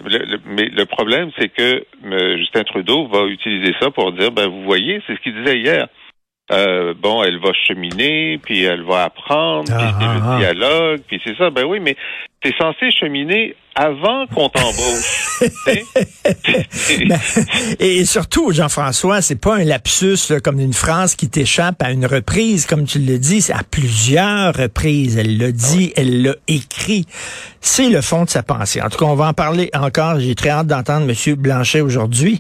Mais 0.46 0.66
le 0.66 0.86
problème, 0.86 1.32
c'est 1.38 1.50
que 1.50 1.84
euh, 2.06 2.38
Justin 2.38 2.64
Trudeau 2.64 3.08
va 3.08 3.26
utiliser 3.26 3.74
ça 3.80 3.92
pour 3.92 4.12
dire, 4.14 4.32
ben 4.32 4.48
vous 4.48 4.64
voyez, 4.64 5.02
c'est 5.06 5.16
ce 5.16 5.22
qu'il 5.22 5.36
disait 5.36 5.60
hier. 5.60 5.88
Euh, 6.52 6.94
bon, 6.98 7.24
elle 7.24 7.40
va 7.40 7.54
cheminer, 7.54 8.38
puis 8.44 8.64
elle 8.64 8.82
va 8.84 9.04
apprendre, 9.06 9.66
puis 9.66 9.76
Ah, 9.78 9.96
c'est 10.00 10.06
ah, 10.06 10.14
le 10.16 10.22
ah. 10.24 10.38
dialogue, 10.40 11.02
puis 11.08 11.22
c'est 11.24 11.38
ça. 11.38 11.50
Ben 11.50 11.64
oui, 11.66 11.80
mais 11.80 11.96
t'es 12.42 12.54
censé 12.58 12.92
cheminer 12.92 13.56
avant 13.76 14.26
qu'on 14.28 14.50
t'embauche. 14.50 15.28
Ben, 17.08 17.20
et 17.80 18.06
surtout, 18.06 18.52
Jean-François, 18.52 19.22
c'est 19.22 19.36
pas 19.36 19.56
un 19.56 19.64
lapsus 19.64 20.18
là, 20.30 20.40
comme 20.40 20.60
une 20.60 20.74
phrase 20.74 21.16
qui 21.16 21.30
t'échappe 21.30 21.82
à 21.82 21.92
une 21.92 22.06
reprise, 22.06 22.66
comme 22.68 22.86
tu 22.86 23.00
le 23.00 23.18
dis, 23.18 23.42
c'est 23.42 23.54
à 23.54 23.64
plusieurs 23.70 24.54
reprises. 24.54 25.18
Elle 25.18 25.38
l'a 25.38 25.52
dit, 25.52 25.94
elle 25.96 26.22
l'a 26.22 26.36
écrit. 26.48 27.06
C'est 27.60 27.90
le 27.90 28.02
fond 28.02 28.26
de 28.26 28.30
sa 28.30 28.44
pensée. 28.44 28.82
En 28.82 28.90
tout 28.90 28.98
cas, 28.98 29.06
on 29.06 29.16
va 29.16 29.28
en 29.28 29.34
parler 29.34 29.70
encore. 29.74 30.20
J'ai 30.20 30.36
très 30.36 30.50
hâte 30.50 30.68
d'entendre 30.68 31.10
M. 31.10 31.36
Blanchet 31.36 31.82
aujourd'hui. 31.82 32.40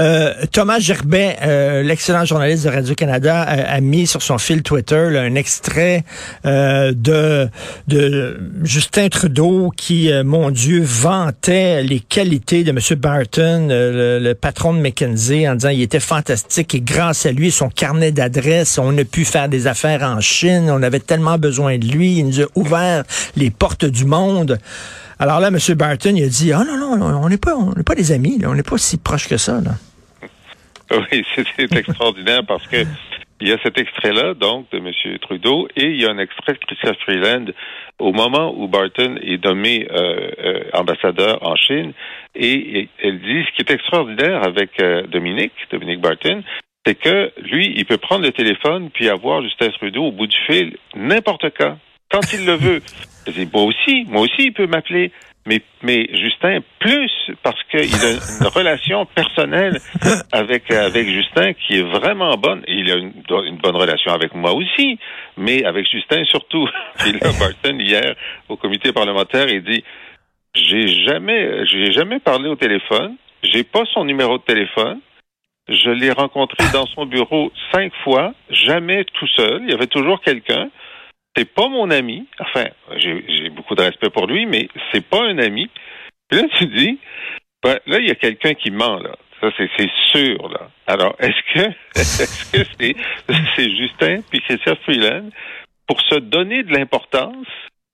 Euh, 0.00 0.32
Thomas 0.50 0.80
Gerbet, 0.80 1.36
euh, 1.42 1.82
l'excellent 1.82 2.24
journaliste 2.24 2.64
de 2.64 2.70
Radio-Canada, 2.70 3.42
a, 3.42 3.74
a 3.74 3.80
mis 3.80 4.06
sur 4.06 4.22
son 4.22 4.38
fil 4.38 4.62
Twitter 4.62 5.10
là, 5.10 5.22
un 5.22 5.34
extrait 5.34 6.04
euh, 6.46 6.92
de, 6.94 7.48
de 7.86 8.40
Justin 8.64 9.08
Trudeau 9.08 9.39
qui, 9.74 10.12
euh, 10.12 10.22
mon 10.22 10.50
Dieu, 10.50 10.82
vantait 10.84 11.82
les 11.82 12.00
qualités 12.00 12.62
de 12.62 12.70
M. 12.70 12.78
Barton, 12.98 13.68
euh, 13.70 14.20
le, 14.20 14.34
patron 14.34 14.74
de 14.74 14.80
McKinsey, 14.80 15.48
en 15.48 15.54
disant 15.54 15.70
il 15.70 15.80
était 15.80 16.00
fantastique 16.00 16.74
et 16.74 16.80
grâce 16.80 17.24
à 17.24 17.32
lui, 17.32 17.50
son 17.50 17.70
carnet 17.70 18.12
d'adresses, 18.12 18.78
on 18.78 18.96
a 18.98 19.04
pu 19.04 19.24
faire 19.24 19.48
des 19.48 19.66
affaires 19.66 20.02
en 20.02 20.20
Chine, 20.20 20.70
on 20.70 20.82
avait 20.82 21.00
tellement 21.00 21.38
besoin 21.38 21.78
de 21.78 21.86
lui, 21.86 22.18
il 22.18 22.26
nous 22.26 22.40
a 22.42 22.46
ouvert 22.54 23.04
les 23.36 23.50
portes 23.50 23.86
du 23.86 24.04
monde. 24.04 24.58
Alors 25.18 25.40
là, 25.40 25.48
M. 25.48 25.58
Barton, 25.74 26.14
il 26.14 26.24
a 26.24 26.28
dit, 26.28 26.52
ah 26.52 26.64
non, 26.66 26.96
non, 26.96 27.22
on 27.22 27.28
n'est 27.28 27.38
pas, 27.38 27.56
on 27.56 27.72
n'est 27.74 27.82
pas 27.82 27.94
des 27.94 28.12
amis, 28.12 28.40
on 28.44 28.54
n'est 28.54 28.62
pas 28.62 28.76
si 28.78 28.98
proches 28.98 29.28
que 29.28 29.38
ça. 29.38 29.60
Oui, 30.90 31.24
c'est 31.56 31.72
extraordinaire 31.72 32.42
parce 32.46 32.66
que 32.66 32.84
il 33.40 33.48
y 33.48 33.52
a 33.52 33.58
cet 33.62 33.78
extrait-là, 33.78 34.34
donc, 34.34 34.70
de 34.70 34.78
M. 34.78 35.18
Trudeau, 35.20 35.68
et 35.76 35.86
il 35.86 36.00
y 36.00 36.06
a 36.06 36.10
un 36.10 36.18
extrait 36.18 36.52
de 36.52 36.58
Chrystia 36.58 36.94
Freeland 37.04 37.46
au 37.98 38.12
moment 38.12 38.54
où 38.56 38.68
Barton 38.68 39.16
est 39.22 39.44
nommé 39.44 39.86
euh, 39.90 40.30
euh, 40.38 40.62
ambassadeur 40.72 41.46
en 41.46 41.56
Chine, 41.56 41.92
et, 42.34 42.80
et 42.80 42.88
elle 43.02 43.20
dit 43.20 43.44
ce 43.46 43.56
qui 43.56 43.62
est 43.62 43.74
extraordinaire 43.74 44.42
avec 44.46 44.80
euh, 44.80 45.06
Dominique, 45.06 45.52
Dominique 45.70 46.00
Barton, 46.00 46.42
c'est 46.86 46.94
que 46.94 47.30
lui, 47.42 47.74
il 47.76 47.84
peut 47.84 47.98
prendre 47.98 48.24
le 48.24 48.32
téléphone 48.32 48.90
puis 48.90 49.08
avoir 49.08 49.42
Justin 49.42 49.68
Trudeau 49.70 50.04
au 50.04 50.12
bout 50.12 50.26
du 50.26 50.36
fil 50.46 50.76
n'importe 50.94 51.46
quand, 51.58 51.78
quand 52.10 52.32
il 52.32 52.46
le 52.46 52.54
veut. 52.54 52.82
Je 53.26 53.32
dis, 53.32 53.48
moi 53.52 53.64
aussi, 53.64 54.04
moi 54.08 54.22
aussi, 54.22 54.46
il 54.46 54.52
peut 54.52 54.66
m'appeler. 54.66 55.12
Mais, 55.46 55.62
mais 55.82 56.06
Justin, 56.12 56.60
plus 56.80 57.10
parce 57.42 57.62
qu'il 57.70 57.80
a 57.80 58.10
une 58.12 58.46
relation 58.54 59.06
personnelle 59.06 59.78
avec, 60.32 60.70
avec 60.70 61.08
Justin 61.08 61.54
qui 61.54 61.78
est 61.78 61.82
vraiment 61.82 62.36
bonne. 62.36 62.62
Et 62.66 62.74
il 62.74 62.90
a 62.90 62.96
une, 62.96 63.12
une 63.46 63.56
bonne 63.56 63.76
relation 63.76 64.12
avec 64.12 64.34
moi 64.34 64.52
aussi, 64.52 64.98
mais 65.38 65.64
avec 65.64 65.90
Justin 65.90 66.24
surtout. 66.24 66.68
Puis 66.98 67.12
là, 67.12 67.30
Barton, 67.38 67.78
hier, 67.78 68.14
au 68.48 68.56
comité 68.56 68.92
parlementaire, 68.92 69.48
il 69.48 69.62
dit, 69.62 69.82
j'ai 70.54 70.88
jamais, 71.04 71.66
j'ai 71.66 71.92
jamais 71.92 72.18
parlé 72.18 72.48
au 72.48 72.56
téléphone, 72.56 73.16
j'ai 73.42 73.64
pas 73.64 73.84
son 73.94 74.04
numéro 74.04 74.38
de 74.38 74.42
téléphone, 74.42 75.00
je 75.68 75.90
l'ai 75.90 76.10
rencontré 76.10 76.64
dans 76.72 76.86
son 76.86 77.06
bureau 77.06 77.52
cinq 77.72 77.92
fois, 78.02 78.34
jamais 78.50 79.04
tout 79.04 79.28
seul, 79.36 79.62
il 79.62 79.70
y 79.70 79.74
avait 79.74 79.86
toujours 79.86 80.20
quelqu'un. 80.20 80.68
C'est 81.36 81.44
pas 81.44 81.68
mon 81.68 81.90
ami. 81.90 82.26
Enfin, 82.40 82.64
j'ai 82.96 83.39
de 83.74 83.82
respect 83.82 84.10
pour 84.10 84.26
lui, 84.26 84.46
mais 84.46 84.68
c'est 84.92 85.04
pas 85.04 85.22
un 85.24 85.38
ami. 85.38 85.68
Puis 86.28 86.40
là, 86.40 86.48
tu 86.58 86.66
dis, 86.66 86.98
ben, 87.62 87.78
là, 87.86 87.98
il 87.98 88.08
y 88.08 88.10
a 88.10 88.14
quelqu'un 88.14 88.54
qui 88.54 88.70
ment, 88.70 88.98
là. 88.98 89.16
Ça, 89.40 89.48
c'est 89.56 89.90
sûr, 90.12 90.48
là. 90.48 90.70
Alors, 90.86 91.16
est-ce 91.18 91.54
que 91.54 91.68
est-ce 91.94 92.92
c'est 93.56 93.76
Justin 93.76 94.22
puis 94.30 94.40
Christian 94.40 94.74
Freeland 94.84 95.30
pour 95.86 96.00
se 96.02 96.16
donner 96.16 96.62
de 96.62 96.72
l'importance 96.72 97.46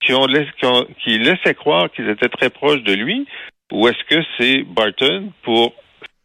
qui 0.04 0.12
ont, 0.12 0.26
qui 0.26 0.66
ont 0.66 0.86
qui 1.02 1.54
croire 1.54 1.90
qu'ils 1.90 2.08
étaient 2.08 2.28
très 2.28 2.50
proches 2.50 2.82
de 2.82 2.92
lui, 2.92 3.26
ou 3.72 3.88
est-ce 3.88 4.04
que 4.04 4.22
c'est 4.38 4.62
Barton 4.62 5.32
pour 5.42 5.72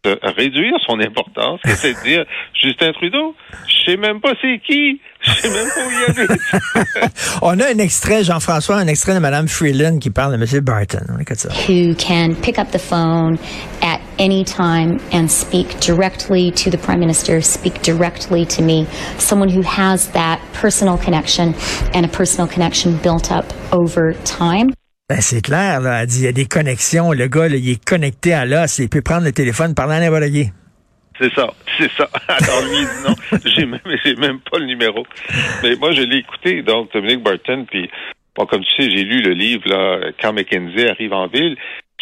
se 0.04 0.18
réduire 0.36 0.74
son 0.88 1.00
importance, 1.00 1.60
c'est 1.66 1.94
de 1.94 2.04
dire 2.04 2.26
Justin 2.60 2.92
Trudeau, 2.94 3.36
je 3.68 3.92
sais 3.92 3.98
même 3.98 4.20
pas 4.20 4.34
c'est 4.42 4.60
qui, 4.66 5.00
je 5.22 5.32
sais 5.32 5.50
même 5.50 5.68
pas 5.68 5.86
où 5.86 5.92
il 5.92 6.22
habite. 6.22 7.12
On 7.44 7.60
a 7.60 7.68
un 7.68 7.78
extrait, 7.78 8.24
Jean-François, 8.24 8.78
un 8.78 8.88
extrait 8.88 9.14
de 9.14 9.20
Mme 9.20 9.48
Freeland 9.48 10.00
qui 10.00 10.10
parle 10.10 10.38
de 10.38 10.44
M. 10.44 10.64
Barton. 10.64 11.06
On 11.16 11.20
écoute 11.20 11.38
ça. 11.38 11.50
who 11.68 11.94
can 11.96 12.34
pick 12.42 12.58
up 12.58 12.72
the 12.72 12.80
phone 12.80 13.38
at 13.84 14.02
any 14.18 14.44
time 14.44 15.00
and 15.12 15.30
speak 15.30 15.80
directly 15.80 16.52
to 16.52 16.72
the 16.72 16.78
Prime 16.78 17.00
Minister, 17.00 17.40
speak 17.42 17.82
directly 17.84 18.46
to 18.46 18.64
me, 18.64 18.88
someone 19.20 19.50
who 19.50 19.62
has 19.62 20.10
that 20.14 20.42
personal 20.54 20.98
connection 20.98 21.54
and 21.94 22.06
a 22.06 22.10
personal 22.10 22.48
connection 22.48 22.98
built 22.98 23.32
up 23.32 23.46
over 23.72 24.14
time. 24.26 24.72
Ben, 25.12 25.20
c'est 25.20 25.42
clair. 25.42 25.82
Elle 25.86 26.08
dit, 26.08 26.22
il 26.22 26.24
y 26.24 26.28
a 26.30 26.32
des 26.32 26.46
connexions. 26.46 27.12
Le 27.12 27.28
gars, 27.28 27.48
il 27.48 27.70
est 27.70 27.84
connecté 27.84 28.32
à 28.32 28.46
l'os. 28.46 28.80
Il 28.80 28.88
peut 28.88 29.02
prendre 29.02 29.26
le 29.26 29.34
téléphone, 29.34 29.76
parler 29.76 29.96
à 29.96 30.00
n'importe. 30.00 30.32
C'est 31.20 31.34
ça, 31.34 31.52
c'est 31.78 31.92
ça. 31.98 32.08
Alors 32.30 32.62
lui, 32.62 32.86
non, 33.06 33.14
j'ai 33.46 33.66
même, 33.66 33.82
j'ai 34.06 34.16
même 34.16 34.40
pas 34.40 34.58
le 34.58 34.68
numéro. 34.68 35.06
Mais 35.64 35.76
moi, 35.76 35.92
je 35.92 36.04
l'ai 36.04 36.20
écouté, 36.20 36.62
donc 36.62 36.94
Dominique 36.94 37.24
Barton, 37.24 37.66
puis 37.70 37.90
bon, 38.38 38.46
comme 38.46 38.64
tu 38.64 38.84
sais, 38.84 38.90
j'ai 38.90 39.04
lu 39.04 39.22
le 39.22 39.34
livre 39.34 39.66
quand 40.22 40.32
McKinsey 40.32 40.88
arrive 40.90 41.12
en 41.12 41.28
ville, 41.28 41.58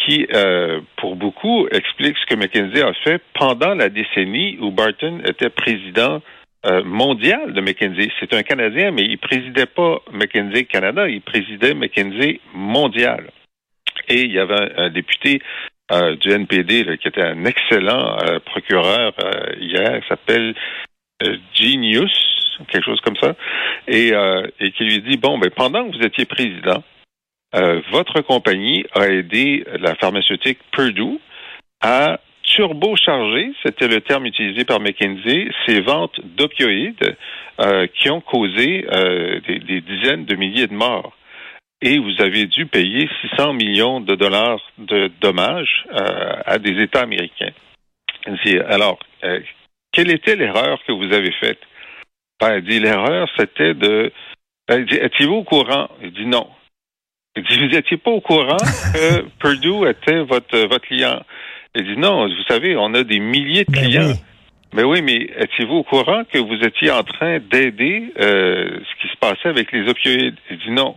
qui, 0.06 0.28
euh, 0.32 0.78
pour 0.96 1.16
beaucoup, 1.16 1.66
explique 1.72 2.16
ce 2.16 2.32
que 2.32 2.38
McKinsey 2.38 2.80
a 2.80 2.92
fait 3.02 3.20
pendant 3.34 3.74
la 3.74 3.88
décennie 3.88 4.56
où 4.60 4.70
Barton 4.70 5.20
était 5.24 5.50
président 5.50 6.22
euh, 6.66 6.84
mondial 6.84 7.54
de 7.54 7.60
McKinsey. 7.62 8.10
C'est 8.20 8.34
un 8.34 8.42
Canadien, 8.42 8.90
mais 8.90 9.04
il 9.04 9.16
présidait 9.16 9.64
pas 9.64 9.98
McKinsey 10.12 10.64
Canada, 10.64 11.08
il 11.08 11.22
présidait 11.22 11.72
McKinsey 11.72 12.38
mondial. 12.52 13.30
Et 14.08 14.24
il 14.24 14.32
y 14.32 14.38
avait 14.38 14.72
un, 14.76 14.90
député 14.90 15.40
euh, 15.90 16.16
du 16.16 16.30
NPD 16.30 16.84
là, 16.84 16.98
qui 16.98 17.08
était 17.08 17.22
un 17.22 17.46
excellent 17.46 18.18
euh, 18.18 18.40
procureur 18.40 19.14
hier, 19.58 20.02
qui 20.02 20.08
s'appelle 20.08 20.54
Genius, 21.54 22.58
quelque 22.68 22.84
chose 22.84 23.00
comme 23.00 23.16
ça, 23.16 23.34
et, 23.88 24.12
et 24.60 24.72
qui 24.72 24.84
lui 24.84 25.00
dit 25.00 25.16
bon, 25.16 25.38
ben 25.38 25.50
pendant 25.50 25.88
que 25.88 25.96
vous 25.96 26.04
étiez 26.04 26.24
président, 26.24 26.82
votre 27.90 28.20
compagnie 28.20 28.84
a 28.94 29.08
aidé 29.08 29.64
la 29.78 29.94
pharmaceutique 29.94 30.58
Purdue 30.72 31.18
à 31.80 32.20
turbochargé, 32.50 33.52
c'était 33.64 33.88
le 33.88 34.00
terme 34.00 34.26
utilisé 34.26 34.64
par 34.64 34.80
McKinsey, 34.80 35.50
ces 35.66 35.80
ventes 35.80 36.20
d'opioïdes 36.36 37.16
euh, 37.60 37.86
qui 37.94 38.10
ont 38.10 38.20
causé 38.20 38.86
euh, 38.90 39.40
des, 39.46 39.80
dizaines 39.80 40.24
de 40.24 40.34
milliers 40.34 40.66
de 40.66 40.74
morts. 40.74 41.16
Et 41.80 41.98
vous 41.98 42.20
avez 42.20 42.46
dû 42.46 42.66
payer 42.66 43.08
600 43.36 43.54
millions 43.54 44.00
de 44.00 44.14
dollars 44.14 44.60
de 44.78 45.10
dommages 45.20 45.86
euh, 45.92 46.34
à 46.44 46.58
des 46.58 46.82
États 46.82 47.02
américains. 47.02 47.52
Alors, 48.68 48.98
quelle 49.92 50.10
était 50.10 50.36
l'erreur 50.36 50.78
que 50.86 50.92
vous 50.92 51.14
avez 51.14 51.32
faite? 51.32 51.60
Ben, 52.38 52.54
elle 52.54 52.64
dit, 52.64 52.80
l'erreur, 52.80 53.28
c'était 53.38 53.72
de... 53.72 54.12
Dit, 54.68 54.96
êtes-vous 54.96 55.36
au 55.36 55.42
courant? 55.42 55.88
Il 56.02 56.12
dit 56.12 56.26
non. 56.26 56.48
Il 57.34 57.44
dit, 57.44 57.58
vous 57.58 57.74
n'étiez 57.74 57.96
pas 57.96 58.10
au 58.10 58.20
courant 58.20 58.58
que 58.58 59.22
Purdue 59.38 59.88
était 59.88 60.22
votre 60.22 60.78
client. 60.80 61.22
Il 61.74 61.84
dit, 61.84 61.96
non, 62.00 62.26
vous 62.26 62.42
savez, 62.48 62.76
on 62.76 62.94
a 62.94 63.04
des 63.04 63.20
milliers 63.20 63.64
de 63.64 63.70
Ben 63.72 63.82
clients. 63.82 64.06
oui. 64.08 64.14
Mais 64.72 64.84
oui, 64.84 65.02
mais 65.02 65.28
étiez-vous 65.38 65.76
au 65.76 65.82
courant 65.82 66.22
que 66.32 66.38
vous 66.38 66.54
étiez 66.64 66.90
en 66.92 67.02
train 67.02 67.38
d'aider 67.40 68.12
euh, 68.20 68.78
ce 68.80 69.02
qui 69.02 69.12
se 69.12 69.16
passait 69.18 69.48
avec 69.48 69.72
les 69.72 69.88
opioïdes? 69.88 70.36
Il 70.50 70.58
dit 70.58 70.70
non. 70.70 70.96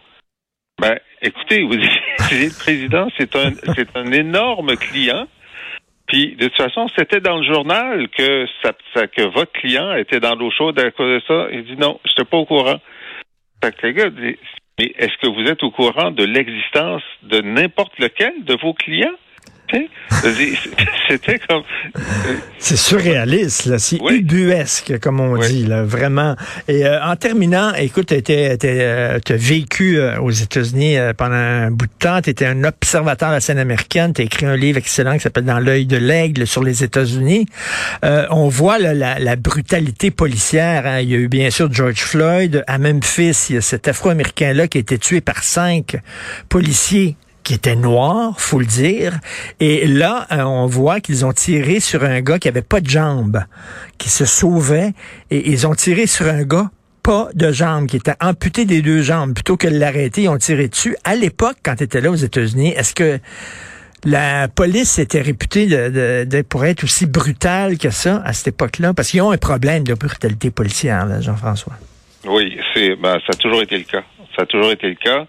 Ben, 0.79 0.99
écoutez, 1.21 1.63
vous 1.63 1.75
dites, 1.77 1.91
le 2.31 2.59
président, 2.59 3.07
c'est 3.17 3.35
un, 3.35 3.51
c'est 3.75 3.95
un 3.97 4.11
énorme 4.11 4.75
client. 4.77 5.27
Puis, 6.07 6.35
de 6.35 6.47
toute 6.49 6.57
façon, 6.57 6.87
c'était 6.95 7.19
dans 7.21 7.37
le 7.39 7.51
journal 7.51 8.07
que 8.09 8.45
ça, 8.61 8.73
ça- 8.93 9.07
que 9.07 9.23
votre 9.23 9.51
client 9.53 9.95
était 9.95 10.19
dans 10.19 10.35
l'eau 10.35 10.51
chaude 10.51 10.79
à 10.79 10.91
cause 10.91 11.21
de 11.21 11.25
ça. 11.27 11.47
Il 11.51 11.63
dit 11.65 11.77
non, 11.77 11.99
je 12.05 12.11
n'étais 12.11 12.25
pas 12.29 12.37
au 12.37 12.45
courant. 12.45 12.79
Fait 13.63 13.75
que 13.75 13.87
le 13.87 13.93
gars 13.93 14.09
dit, 14.09 14.35
mais 14.77 14.93
est-ce 14.97 15.17
que 15.21 15.27
vous 15.27 15.49
êtes 15.49 15.63
au 15.63 15.71
courant 15.71 16.11
de 16.11 16.23
l'existence 16.25 17.01
de 17.23 17.41
n'importe 17.41 17.97
lequel 17.99 18.33
de 18.43 18.55
vos 18.61 18.73
clients? 18.73 19.15
C'était 21.09 21.39
comme... 21.49 21.63
C'est 22.59 22.77
surréaliste, 22.77 23.65
là. 23.65 23.77
C'est 23.79 23.99
Oui. 24.01 24.19
ubuesque, 24.19 24.99
comme 24.99 25.19
on 25.19 25.33
Oui. 25.37 25.47
dit, 25.47 25.65
là, 25.65 25.83
vraiment. 25.83 26.35
Et 26.67 26.85
euh, 26.85 27.03
en 27.03 27.15
terminant, 27.15 27.73
écoute, 27.73 28.13
tu 28.23 28.33
as 28.33 29.35
vécu 29.35 29.97
euh, 29.97 30.19
aux 30.19 30.31
États-Unis 30.31 30.97
euh, 30.97 31.13
pendant 31.13 31.35
un 31.35 31.71
bout 31.71 31.87
de 31.87 31.91
temps. 31.99 32.21
Tu 32.21 32.29
étais 32.29 32.45
un 32.45 32.63
observateur 32.63 33.29
de 33.29 33.33
la 33.35 33.41
scène 33.41 33.57
américaine. 33.59 34.13
Tu 34.13 34.21
as 34.21 34.25
écrit 34.25 34.45
un 34.45 34.55
livre 34.55 34.77
excellent 34.77 35.13
qui 35.13 35.19
s'appelle 35.19 35.43
Dans 35.45 35.59
l'œil 35.59 35.85
de 35.85 35.97
l'aigle 35.97 36.47
sur 36.47 36.63
les 36.63 36.83
États-Unis. 36.83 37.45
Euh, 38.05 38.25
on 38.29 38.47
voit 38.47 38.79
là, 38.79 38.93
la, 38.93 39.19
la 39.19 39.35
brutalité 39.35 40.09
policière. 40.11 40.85
hein. 40.85 40.99
Il 41.01 41.09
y 41.09 41.15
a 41.15 41.17
eu 41.17 41.27
bien 41.27 41.49
sûr 41.49 41.71
George 41.71 41.99
Floyd. 42.01 42.63
À 42.67 42.77
Memphis, 42.77 43.47
il 43.49 43.55
y 43.55 43.57
a 43.57 43.61
cet 43.61 43.87
Afro-Américain-là 43.89 44.67
qui 44.67 44.77
a 44.77 44.81
été 44.81 44.97
tué 44.97 45.19
par 45.21 45.43
cinq 45.43 45.97
policiers 46.49 47.17
qui 47.43 47.53
était 47.53 47.75
noir, 47.75 48.39
faut 48.39 48.59
le 48.59 48.65
dire. 48.65 49.19
Et 49.59 49.87
là, 49.87 50.27
euh, 50.31 50.43
on 50.43 50.65
voit 50.65 50.99
qu'ils 50.99 51.25
ont 51.25 51.33
tiré 51.33 51.79
sur 51.79 52.03
un 52.03 52.21
gars 52.21 52.39
qui 52.39 52.47
avait 52.47 52.61
pas 52.61 52.81
de 52.81 52.89
jambes, 52.89 53.43
qui 53.97 54.09
se 54.09 54.25
sauvait, 54.25 54.93
et 55.29 55.51
ils 55.51 55.67
ont 55.67 55.75
tiré 55.75 56.07
sur 56.07 56.27
un 56.27 56.43
gars 56.43 56.69
pas 57.03 57.27
de 57.33 57.51
jambes, 57.51 57.87
qui 57.87 57.97
était 57.97 58.15
amputé 58.21 58.63
des 58.63 58.81
deux 58.81 59.01
jambes. 59.01 59.33
Plutôt 59.33 59.57
que 59.57 59.67
de 59.67 59.77
l'arrêter, 59.77 60.23
ils 60.23 60.29
ont 60.29 60.37
tiré 60.37 60.69
dessus. 60.69 60.95
À 61.03 61.15
l'époque, 61.15 61.57
quand 61.61 61.75
tu 61.75 61.83
étais 61.83 61.99
là 61.99 62.09
aux 62.09 62.15
États-Unis, 62.15 62.69
est-ce 62.69 62.95
que 62.95 63.19
la 64.05 64.47
police 64.47 64.99
était 64.99 65.21
réputée 65.21 65.67
pour 66.49 66.65
être 66.65 66.85
aussi 66.85 67.05
brutale 67.05 67.77
que 67.77 67.89
ça 67.89 68.21
à 68.25 68.31
cette 68.31 68.47
époque-là? 68.47 68.93
Parce 68.93 69.09
qu'ils 69.09 69.21
ont 69.21 69.31
un 69.31 69.37
problème 69.37 69.83
de 69.83 69.93
brutalité 69.93 70.49
policière, 70.49 71.05
Jean-François. 71.21 71.73
Oui, 72.25 72.57
c'est 72.73 72.95
ben, 72.95 73.19
ça 73.25 73.33
a 73.33 73.35
toujours 73.35 73.61
été 73.61 73.77
le 73.77 73.83
cas. 73.83 74.03
Ça 74.35 74.43
a 74.43 74.45
toujours 74.45 74.71
été 74.71 74.87
le 74.87 74.95
cas. 74.95 75.27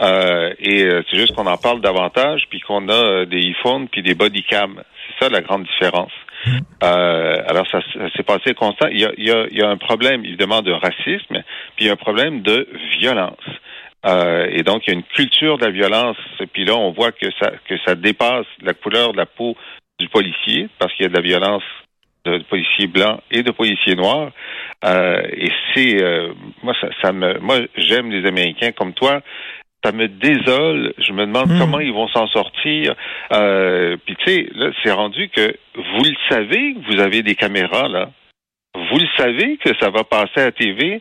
Euh, 0.00 0.52
et 0.58 0.84
euh, 0.84 1.02
c'est 1.08 1.18
juste 1.18 1.34
qu'on 1.34 1.46
en 1.46 1.56
parle 1.56 1.80
davantage, 1.80 2.44
puis 2.50 2.60
qu'on 2.60 2.88
a 2.88 2.92
euh, 2.92 3.26
des 3.26 3.38
iPhones 3.38 3.88
puis 3.88 4.02
des 4.02 4.14
body 4.14 4.42
cam. 4.42 4.82
C'est 5.06 5.24
ça 5.24 5.30
la 5.30 5.40
grande 5.40 5.64
différence. 5.64 6.12
Euh, 6.82 7.42
alors 7.46 7.66
ça, 7.70 7.80
ça 7.94 8.10
s'est 8.16 8.22
passé 8.22 8.54
constant. 8.54 8.88
Il 8.88 9.00
y, 9.00 9.04
a, 9.04 9.12
il, 9.16 9.24
y 9.24 9.30
a, 9.30 9.46
il 9.50 9.56
y 9.56 9.62
a 9.62 9.68
un 9.68 9.76
problème 9.76 10.24
évidemment 10.24 10.62
de 10.62 10.72
racisme, 10.72 11.42
puis 11.76 11.84
il 11.84 11.86
y 11.86 11.90
a 11.90 11.92
un 11.92 11.96
problème 11.96 12.42
de 12.42 12.68
violence. 12.98 13.38
Euh, 14.04 14.48
et 14.50 14.62
donc 14.62 14.82
il 14.86 14.90
y 14.90 14.94
a 14.94 14.98
une 14.98 15.04
culture 15.04 15.58
de 15.58 15.64
la 15.64 15.70
violence. 15.70 16.16
Puis 16.52 16.64
là, 16.64 16.74
on 16.74 16.90
voit 16.90 17.12
que 17.12 17.30
ça 17.40 17.52
que 17.66 17.76
ça 17.86 17.94
dépasse 17.94 18.46
la 18.62 18.74
couleur 18.74 19.12
de 19.12 19.16
la 19.16 19.26
peau 19.26 19.56
du 19.98 20.08
policier, 20.08 20.68
parce 20.78 20.92
qu'il 20.94 21.04
y 21.04 21.06
a 21.06 21.08
de 21.08 21.14
la 21.14 21.22
violence 21.22 21.62
de 22.26 22.38
policiers 22.38 22.86
blancs 22.86 23.20
et 23.30 23.42
de 23.42 23.50
policiers 23.50 23.94
noirs. 23.94 24.30
Euh, 24.84 25.22
et 25.32 25.50
c'est 25.72 26.02
euh, 26.02 26.32
moi 26.62 26.74
ça, 26.80 26.88
ça 27.02 27.12
me 27.12 27.38
moi 27.38 27.60
j'aime 27.76 28.10
les 28.10 28.26
Américains 28.26 28.72
comme 28.72 28.92
toi. 28.92 29.22
Ça 29.84 29.92
me 29.92 30.08
désole. 30.08 30.94
Je 30.98 31.12
me 31.12 31.26
demande 31.26 31.50
Mm. 31.50 31.58
comment 31.58 31.78
ils 31.80 31.92
vont 31.92 32.08
s'en 32.08 32.26
sortir. 32.28 32.94
Euh, 33.32 33.96
Puis 34.06 34.16
tu 34.16 34.24
sais, 34.24 34.48
là, 34.54 34.70
c'est 34.82 34.90
rendu 34.92 35.28
que 35.28 35.54
vous 35.76 36.04
le 36.04 36.14
savez, 36.28 36.74
que 36.74 36.92
vous 36.94 37.00
avez 37.00 37.22
des 37.22 37.34
caméras 37.34 37.88
là. 37.88 38.10
Vous 38.74 38.98
le 38.98 39.06
savez 39.16 39.56
que 39.58 39.70
ça 39.80 39.90
va 39.90 40.02
passer 40.04 40.40
à 40.40 40.44
la 40.46 40.52
TV, 40.52 41.00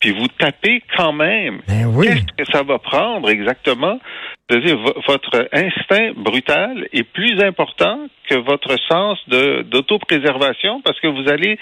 puis 0.00 0.10
vous 0.10 0.28
tapez 0.28 0.82
quand 0.96 1.12
même. 1.14 1.60
Ben 1.68 1.86
oui. 1.86 2.08
Qu'est-ce 2.08 2.44
que 2.44 2.52
ça 2.52 2.62
va 2.62 2.78
prendre 2.78 3.30
exactement? 3.30 3.98
C'est-à-dire, 4.48 4.76
vo- 4.78 4.94
votre 5.08 5.48
instinct 5.52 6.12
brutal 6.16 6.86
est 6.92 7.02
plus 7.04 7.40
important 7.42 8.06
que 8.28 8.34
votre 8.36 8.76
sens 8.88 9.18
de, 9.28 9.62
d'autopréservation 9.62 10.82
parce 10.82 11.00
que 11.00 11.08
vous 11.08 11.28
allez 11.30 11.58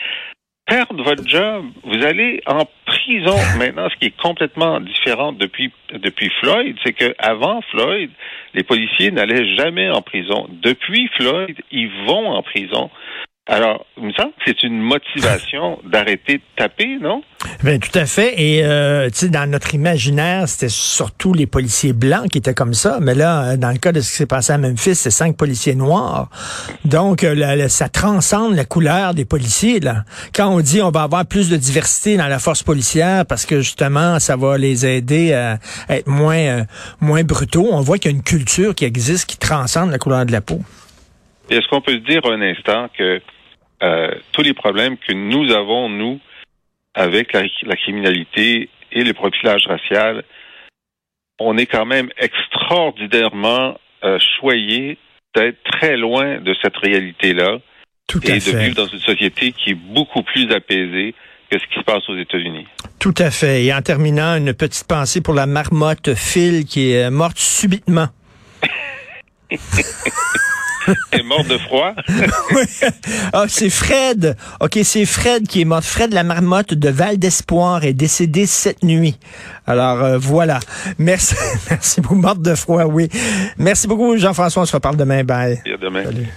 perdre 0.66 1.03
votre 1.03 1.27
job. 1.27 1.66
Vous 1.85 2.05
allez 2.05 2.42
en 2.46 2.66
prison. 2.87 3.37
Maintenant, 3.59 3.88
ce 3.90 3.96
qui 3.96 4.07
est 4.07 4.20
complètement 4.20 4.81
différent 4.81 5.33
depuis, 5.33 5.72
depuis 5.92 6.31
Floyd, 6.40 6.77
c'est 6.85 6.92
que 6.92 7.14
avant 7.18 7.61
Floyd, 7.70 8.11
les 8.55 8.62
policiers 8.62 9.11
n'allaient 9.11 9.55
jamais 9.57 9.90
en 9.90 10.03
prison. 10.03 10.48
Depuis 10.62 11.09
Floyd, 11.16 11.57
ils 11.70 11.90
vont 12.07 12.29
en 12.29 12.42
prison. 12.42 12.90
Alors, 13.46 13.85
il 13.98 14.04
me 14.04 14.12
semble 14.12 14.30
que 14.30 14.44
c'est 14.46 14.62
une 14.62 14.80
motivation 14.80 15.78
d'arrêter 15.85 16.38
de 16.38 16.42
taper, 16.57 16.96
non? 16.98 17.22
Ben, 17.62 17.78
tout 17.78 17.96
à 17.98 18.07
fait. 18.07 18.40
Et 18.40 18.64
euh, 18.64 19.11
tu 19.11 19.16
sais, 19.16 19.28
dans 19.28 19.48
notre 19.50 19.74
imaginaire, 19.74 20.48
c'était 20.48 20.70
surtout 20.70 21.35
les 21.35 21.46
policiers 21.46 21.92
blancs 21.92 22.30
qui 22.30 22.38
étaient 22.38 22.54
comme 22.54 22.72
ça. 22.72 23.00
Mais 23.02 23.14
là, 23.14 23.42
euh, 23.52 23.57
dans 23.59 23.70
le 23.70 23.76
cas 23.76 23.92
de 23.92 24.00
ce 24.00 24.11
qui 24.11 24.16
s'est 24.16 24.26
passé 24.26 24.54
à 24.54 24.59
Memphis, 24.59 24.94
c'est 24.94 25.11
cinq 25.11 25.37
policiers 25.37 25.74
noirs. 25.74 26.30
Donc, 26.87 27.22
euh, 27.22 27.68
ça 27.68 27.90
transcende 27.90 28.54
la 28.54 28.64
couleur 28.64 29.12
des 29.12 29.26
policiers. 29.26 29.78
Là. 29.78 30.04
Quand 30.35 30.48
on 30.48 30.61
dit 30.61 30.80
on 30.80 30.90
va 30.90 31.02
avoir 31.02 31.26
plus 31.26 31.50
de 31.50 31.57
diversité 31.57 32.16
dans 32.16 32.28
la 32.28 32.38
force 32.38 32.62
policière 32.62 33.26
parce 33.26 33.44
que 33.44 33.61
justement, 33.61 34.20
ça 34.20 34.37
va 34.37 34.57
les 34.57 34.87
aider 34.87 35.35
à 35.35 35.59
être 35.90 36.07
moins 36.07 36.38
euh, 36.38 36.64
moins 37.00 37.24
brutaux, 37.24 37.68
on 37.70 37.80
voit 37.80 37.98
qu'il 37.98 38.11
y 38.11 38.14
a 38.14 38.16
une 38.16 38.22
culture 38.22 38.74
qui 38.74 38.87
existe 38.87 39.28
qui 39.28 39.37
transcende 39.37 39.90
la 39.90 39.98
couleur 39.98 40.24
de 40.24 40.33
la 40.33 40.40
peau. 40.40 40.61
Est-ce 41.50 41.68
qu'on 41.68 41.83
peut 41.83 41.92
se 41.92 42.11
dire 42.11 42.22
un 42.24 42.40
instant 42.40 42.88
que 42.96 43.20
tous 43.80 44.42
les 44.42 44.54
problèmes 44.54 44.96
que 44.96 45.12
nous 45.12 45.52
avons, 45.52 45.88
nous, 45.88 46.20
avec 46.94 47.32
la, 47.32 47.42
la 47.64 47.76
criminalité 47.76 48.68
et 48.92 49.04
le 49.04 49.12
profilage 49.12 49.66
racial, 49.66 50.24
on 51.38 51.58
est 51.58 51.66
quand 51.66 51.84
même 51.84 52.10
extraordinairement 52.16 53.78
euh, 54.04 54.18
choyé 54.38 54.98
d'être 55.34 55.58
très 55.64 55.96
loin 55.96 56.40
de 56.40 56.54
cette 56.62 56.76
réalité-là 56.76 57.58
et 58.14 58.18
de 58.18 58.40
fait. 58.40 58.56
vivre 58.56 58.76
dans 58.76 58.87
une 58.87 59.00
société 59.00 59.52
qui 59.52 59.70
est 59.70 59.74
beaucoup 59.74 60.22
plus 60.22 60.50
apaisée 60.52 61.14
que 61.50 61.58
ce 61.58 61.66
qui 61.66 61.80
se 61.80 61.84
passe 61.84 62.08
aux 62.08 62.16
États-Unis. 62.16 62.66
Tout 63.00 63.14
à 63.18 63.30
fait. 63.30 63.64
Et 63.64 63.74
en 63.74 63.82
terminant, 63.82 64.37
une 64.37 64.54
petite 64.54 64.87
pensée 64.87 65.20
pour 65.20 65.34
la 65.34 65.46
marmotte 65.46 66.14
Phil 66.14 66.64
qui 66.64 66.92
est 66.92 67.06
euh, 67.06 67.10
morte 67.10 67.38
subitement. 67.38 68.06
est 71.12 71.23
mort 71.23 71.44
de 71.44 71.59
froid? 71.59 71.92
Oui. 72.55 72.64
Ah, 73.33 73.44
c'est 73.49 73.70
Fred. 73.70 74.37
OK, 74.61 74.79
c'est 74.85 75.07
Fred 75.07 75.47
qui 75.47 75.62
est 75.62 75.64
mort. 75.64 75.83
Fred 75.83 76.12
la 76.12 76.23
marmotte 76.23 76.75
de 76.75 76.88
Val 76.88 77.18
d'Espoir 77.18 77.85
est 77.85 77.92
décédé 77.92 78.47
cette 78.47 78.83
nuit. 78.83 79.18
Alors 79.66 80.03
euh, 80.03 80.18
voilà. 80.18 80.61
Merci, 80.99 81.35
merci 81.70 82.01
beaucoup. 82.01 82.14
Morte 82.14 82.42
de 82.42 82.55
froid, 82.55 82.85
oui. 82.85 83.09
Merci 83.59 83.87
beaucoup, 83.87 84.16
Jean-François. 84.16 84.62
On 84.62 84.66
se 84.66 84.73
reparle 84.73 84.97
demain. 84.97 85.25
Bye. 85.25 85.61
Et 85.66 85.73
à 85.73 85.77
demain. 85.77 86.05
Salut. 86.05 86.29